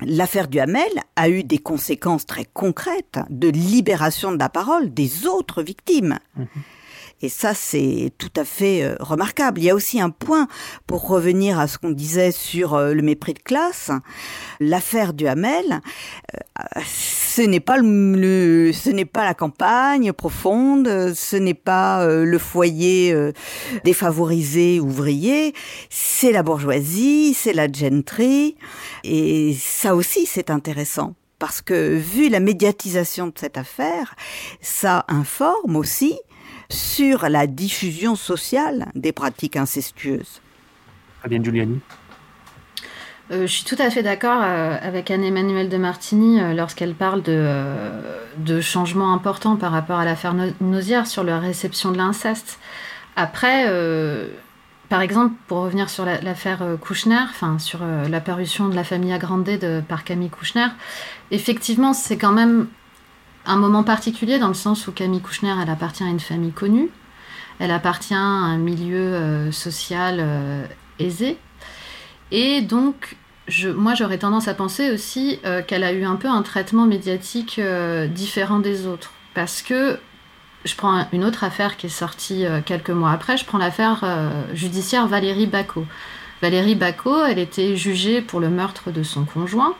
L'affaire 0.00 0.48
Duhamel 0.48 0.90
a 1.16 1.28
eu 1.28 1.44
des 1.44 1.58
conséquences 1.58 2.26
très 2.26 2.44
concrètes 2.44 3.20
de 3.30 3.48
libération 3.48 4.32
de 4.32 4.38
la 4.38 4.48
parole 4.48 4.92
des 4.92 5.26
autres 5.26 5.62
victimes. 5.62 6.18
Mhm. 6.36 6.46
Et 7.24 7.30
ça, 7.30 7.54
c'est 7.54 8.12
tout 8.18 8.32
à 8.36 8.44
fait 8.44 8.84
euh, 8.84 8.96
remarquable. 9.00 9.58
Il 9.58 9.64
y 9.64 9.70
a 9.70 9.74
aussi 9.74 9.98
un 9.98 10.10
point, 10.10 10.46
pour 10.86 11.08
revenir 11.08 11.58
à 11.58 11.66
ce 11.68 11.78
qu'on 11.78 11.90
disait 11.90 12.32
sur 12.32 12.74
euh, 12.74 12.92
le 12.92 13.00
mépris 13.00 13.32
de 13.32 13.38
classe, 13.38 13.90
l'affaire 14.60 15.14
du 15.14 15.26
Hamel, 15.26 15.80
euh, 16.34 16.80
ce 16.86 17.40
n'est 17.40 17.60
pas 17.60 17.78
le, 17.78 18.72
ce 18.74 18.90
n'est 18.90 19.06
pas 19.06 19.24
la 19.24 19.32
campagne 19.32 20.12
profonde, 20.12 21.14
ce 21.14 21.36
n'est 21.36 21.54
pas 21.54 22.06
le 22.06 22.38
foyer 22.38 23.16
défavorisé 23.82 24.78
ouvrier, 24.78 25.54
c'est 25.88 26.30
la 26.30 26.42
bourgeoisie, 26.42 27.34
c'est 27.34 27.54
la 27.54 27.72
gentry, 27.72 28.56
et 29.02 29.56
ça 29.58 29.96
aussi 29.96 30.26
c'est 30.26 30.50
intéressant 30.50 31.14
parce 31.44 31.60
que 31.60 31.94
vu 31.96 32.28
la 32.28 32.40
médiatisation 32.40 33.26
de 33.26 33.34
cette 33.36 33.58
affaire, 33.58 34.14
ça 34.60 35.04
informe 35.08 35.76
aussi 35.76 36.18
sur 36.70 37.28
la 37.28 37.46
diffusion 37.46 38.16
sociale 38.16 38.86
des 38.94 39.12
pratiques 39.12 39.56
incestueuses. 39.56 40.40
Fabienne 41.22 41.44
Giuliani 41.44 41.80
euh, 43.30 43.46
je 43.46 43.52
suis 43.52 43.64
tout 43.64 43.76
à 43.78 43.88
fait 43.88 44.02
d'accord 44.02 44.42
euh, 44.42 44.76
avec 44.82 45.10
Anne-Emmanuelle 45.10 45.70
de 45.70 45.78
Martini 45.78 46.40
euh, 46.40 46.52
lorsqu'elle 46.52 46.94
parle 46.94 47.22
de, 47.22 47.48
de, 48.36 48.60
changements 48.60 49.14
importants 49.14 49.56
par 49.56 49.72
rapport 49.72 49.98
à 49.98 50.04
l'affaire 50.04 50.34
Nausière 50.60 51.06
sur 51.06 51.24
la 51.24 51.38
réception 51.38 51.90
de 51.90 51.96
l'inceste. 51.96 52.58
Après, 53.16 53.70
par 54.88 55.00
exemple, 55.00 55.34
pour 55.46 55.58
revenir 55.58 55.88
sur 55.88 56.04
l'affaire 56.04 56.64
Kouchner, 56.80 57.20
enfin 57.30 57.60
sur 57.60 57.78
l'apparition 58.10 58.68
de 58.68 58.74
la 58.74 58.82
famille 58.82 59.12
agrandée 59.12 59.56
de, 59.56 59.80
par 59.88 60.02
Camille 60.02 60.30
Kouchner, 60.30 60.66
effectivement, 61.30 61.92
c'est 61.92 62.16
quand 62.16 62.32
même 62.32 62.66
un 63.46 63.56
moment 63.56 63.82
particulier 63.82 64.38
dans 64.38 64.48
le 64.48 64.54
sens 64.54 64.86
où 64.86 64.92
Camille 64.92 65.20
Kouchner, 65.20 65.54
elle 65.62 65.70
appartient 65.70 66.04
à 66.04 66.08
une 66.08 66.20
famille 66.20 66.52
connue, 66.52 66.90
elle 67.58 67.70
appartient 67.70 68.14
à 68.14 68.18
un 68.18 68.56
milieu 68.56 68.96
euh, 68.96 69.52
social 69.52 70.16
euh, 70.20 70.64
aisé. 70.98 71.36
Et 72.30 72.62
donc, 72.62 73.16
moi, 73.76 73.94
j'aurais 73.94 74.18
tendance 74.18 74.48
à 74.48 74.54
penser 74.54 74.90
aussi 74.90 75.38
euh, 75.44 75.62
qu'elle 75.62 75.84
a 75.84 75.92
eu 75.92 76.04
un 76.04 76.16
peu 76.16 76.28
un 76.28 76.42
traitement 76.42 76.86
médiatique 76.86 77.60
différent 78.08 78.58
des 78.58 78.86
autres. 78.86 79.12
Parce 79.34 79.62
que 79.62 79.98
je 80.64 80.74
prends 80.74 81.06
une 81.12 81.24
autre 81.24 81.44
affaire 81.44 81.76
qui 81.76 81.86
est 81.86 81.90
sortie 81.90 82.46
quelques 82.64 82.90
mois 82.90 83.10
après, 83.10 83.36
je 83.36 83.44
prends 83.44 83.58
l'affaire 83.58 84.02
judiciaire 84.54 85.06
Valérie 85.06 85.46
Bacot. 85.46 85.84
Valérie 86.40 86.74
Bacot, 86.74 87.24
elle 87.26 87.38
était 87.38 87.76
jugée 87.76 88.22
pour 88.22 88.40
le 88.40 88.48
meurtre 88.48 88.90
de 88.90 89.02
son 89.02 89.24
conjoint, 89.24 89.74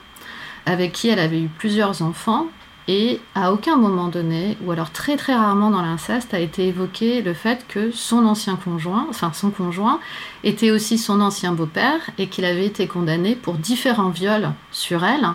avec 0.66 0.92
qui 0.92 1.08
elle 1.08 1.20
avait 1.20 1.40
eu 1.40 1.48
plusieurs 1.48 2.02
enfants, 2.02 2.48
et 2.86 3.20
à 3.34 3.52
aucun 3.52 3.76
moment 3.76 4.08
donné, 4.08 4.58
ou 4.64 4.70
alors 4.70 4.90
très 4.90 5.16
très 5.16 5.34
rarement 5.34 5.70
dans 5.70 5.80
l'inceste, 5.80 6.34
a 6.34 6.38
été 6.38 6.68
évoqué 6.68 7.22
le 7.22 7.32
fait 7.32 7.66
que 7.66 7.90
son 7.90 8.26
ancien 8.26 8.56
conjoint, 8.56 9.06
enfin 9.08 9.32
son 9.32 9.50
conjoint, 9.50 10.00
était 10.42 10.70
aussi 10.70 10.98
son 10.98 11.20
ancien 11.20 11.52
beau-père 11.52 12.00
et 12.18 12.28
qu'il 12.28 12.44
avait 12.44 12.66
été 12.66 12.86
condamné 12.86 13.36
pour 13.36 13.54
différents 13.54 14.10
viols 14.10 14.52
sur 14.70 15.04
elle 15.04 15.28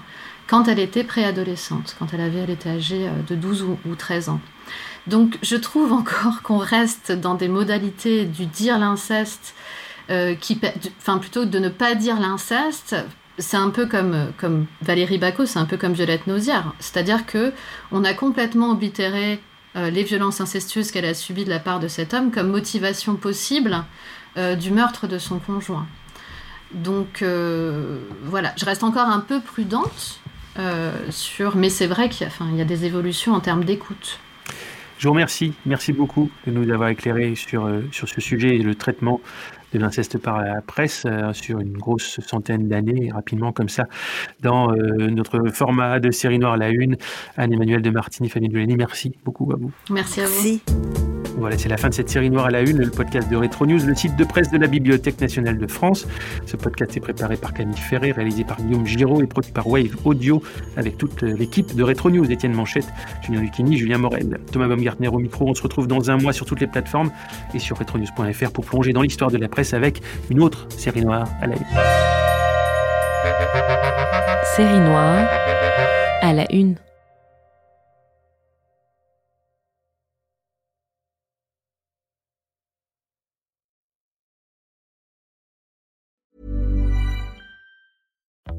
quand 0.48 0.68
elle 0.68 0.80
était 0.80 1.04
préadolescente, 1.04 1.96
quand 2.00 2.14
elle, 2.14 2.22
avait, 2.22 2.40
elle 2.40 2.50
était 2.50 2.70
âgée 2.70 3.08
euh, 3.08 3.22
de 3.28 3.36
12 3.36 3.66
ou 3.86 3.96
13 3.96 4.30
ans. 4.30 4.42
Donc 5.08 5.38
je 5.42 5.56
trouve 5.56 5.92
encore 5.92 6.42
qu'on 6.44 6.58
reste 6.58 7.12
dans 7.12 7.36
des 7.36 7.48
modalités 7.48 8.26
du 8.26 8.46
dire 8.46 8.78
l'inceste, 8.78 9.56
euh, 10.10 10.36
qui, 10.36 10.60
enfin 11.00 11.18
plutôt 11.18 11.46
de 11.46 11.60
ne 11.60 11.70
pas 11.70 11.96
dire 11.96 12.20
l'inceste, 12.20 12.96
c'est 13.40 13.58
un 13.58 13.70
peu 13.70 13.86
comme, 13.86 14.32
comme 14.38 14.66
Valérie 14.82 15.18
Bacot, 15.18 15.46
c'est 15.46 15.60
un 15.60 15.66
peu 15.66 15.78
comme 15.78 15.94
Violette 15.94 16.28
Nausière. 16.28 16.74
C'est-à-dire 16.80 17.26
que 17.26 17.54
on 17.92 18.04
a 18.04 18.14
complètement 18.14 18.72
oblitéré 18.72 19.40
euh, 19.76 19.90
les 19.90 20.04
violences 20.04 20.42
incestueuses 20.42 20.92
qu'elle 20.92 21.06
a 21.06 21.14
subies 21.14 21.46
de 21.46 21.50
la 21.50 21.60
part 21.60 21.80
de 21.80 21.88
cet 21.88 22.14
homme 22.14 22.32
comme 22.32 22.50
motivation 22.50 23.16
possible 23.16 23.84
euh, 24.38 24.56
du 24.56 24.72
meurtre 24.72 25.08
de 25.08 25.18
son 25.18 25.40
conjoint. 25.40 25.88
Donc 26.74 27.22
euh, 27.22 28.00
voilà, 28.24 28.54
je 28.58 28.66
reste 28.66 28.84
encore 28.84 29.08
un 29.08 29.20
peu 29.20 29.40
prudente 29.42 30.20
sur, 31.10 31.56
mais 31.56 31.70
c'est 31.70 31.88
vrai 31.88 32.10
qu'il 32.10 32.28
y, 32.28 32.58
y, 32.58 32.62
a 32.62 32.66
des 32.66 32.84
évolutions 32.84 33.34
en 33.34 33.40
termes 33.40 33.64
d'écoute. 33.64 34.20
Je 34.98 35.08
vous 35.08 35.14
remercie, 35.14 35.54
merci 35.66 35.94
beaucoup 35.94 36.30
de 36.46 36.52
nous 36.52 36.70
avoir 36.70 36.90
éclairé 36.90 37.34
sur, 37.36 37.72
sur 37.94 38.10
ce 38.10 38.20
sujet 38.20 38.58
et 38.58 38.62
le 38.62 38.76
traitement 38.76 39.22
de 39.74 39.80
l'inceste 39.80 40.18
par 40.18 40.42
la 40.42 40.62
presse 40.62 41.04
euh, 41.06 41.34
sur 41.34 41.60
une 41.60 41.78
grosse 41.78 42.20
centaine 42.22 42.68
d'années, 42.68 43.12
rapidement 43.14 43.52
comme 43.52 43.70
ça, 43.70 43.86
dans 44.42 44.72
euh, 44.72 45.08
notre 45.10 45.50
format 45.50 46.00
de 46.00 46.12
série 46.12 46.40
noire 46.40 46.58
La 46.58 46.70
Une. 46.70 46.98
Anne-Emmanuel 47.38 47.82
de 47.82 47.90
Martini, 47.90 48.30
Fanny 48.30 48.50
Dulani, 48.50 48.76
merci 48.76 49.16
beaucoup 49.24 49.52
à 49.52 49.56
vous. 49.56 49.72
Merci 49.90 50.22
à 50.22 50.26
vous. 50.26 51.19
Voilà, 51.40 51.58
c'est 51.58 51.70
la 51.70 51.78
fin 51.78 51.88
de 51.88 51.94
cette 51.94 52.10
série 52.10 52.30
noire 52.30 52.48
à 52.48 52.52
la 52.52 52.62
une, 52.62 52.80
le 52.80 52.92
podcast 52.92 53.30
de 53.30 53.38
Retro 53.38 53.66
News, 53.66 53.80
le 53.86 53.96
site 53.96 54.18
de 54.18 54.26
presse 54.26 54.52
de 54.52 54.58
la 54.58 54.68
Bibliothèque 54.68 55.22
nationale 55.22 55.58
de 55.58 55.68
France. 55.68 56.06
Ce 56.46 56.58
podcast 56.58 56.98
est 56.98 57.00
préparé 57.00 57.38
par 57.38 57.54
Camille 57.54 57.78
Ferré, 57.78 58.12
réalisé 58.12 58.44
par 58.44 58.58
Guillaume 58.58 58.86
Giraud 58.86 59.22
et 59.22 59.28
produit 59.28 59.54
par 59.54 59.66
Wave 59.68 59.96
Audio 60.04 60.44
avec 60.76 60.98
toute 60.98 61.22
l'équipe 61.22 61.74
de 61.74 61.82
Retro 61.82 62.12
News, 62.12 62.30
Étienne 62.30 62.54
Manchette, 62.54 62.90
Julien 63.22 63.40
Lucchini, 63.40 63.78
Julien 63.78 64.00
Morel, 64.00 64.38
Thomas 64.52 64.68
Baumgartner 64.68 65.08
au 65.08 65.20
micro. 65.20 65.48
On 65.48 65.54
se 65.54 65.64
retrouve 65.64 65.88
dans 65.88 66.12
un 66.12 66.18
mois 66.18 66.34
sur 66.34 66.46
toutes 66.46 66.60
les 66.60 66.68
plateformes 66.68 67.12
et 67.54 67.60
sur 67.60 67.78
retronews.fr 67.78 68.52
pour 68.52 68.66
plonger 68.66 68.92
dans 68.92 69.02
l'histoire 69.02 69.32
de 69.32 69.38
la 69.38 69.48
presse 69.48 69.74
avec 69.74 70.02
une 70.30 70.42
autre 70.42 70.68
série 70.70 71.04
noire 71.04 71.28
à 71.42 71.48
la 71.48 71.56
une. 71.56 71.64
Série 74.56 74.80
noire 74.80 75.26
à 76.22 76.34
la 76.34 76.52
une. 76.52 76.76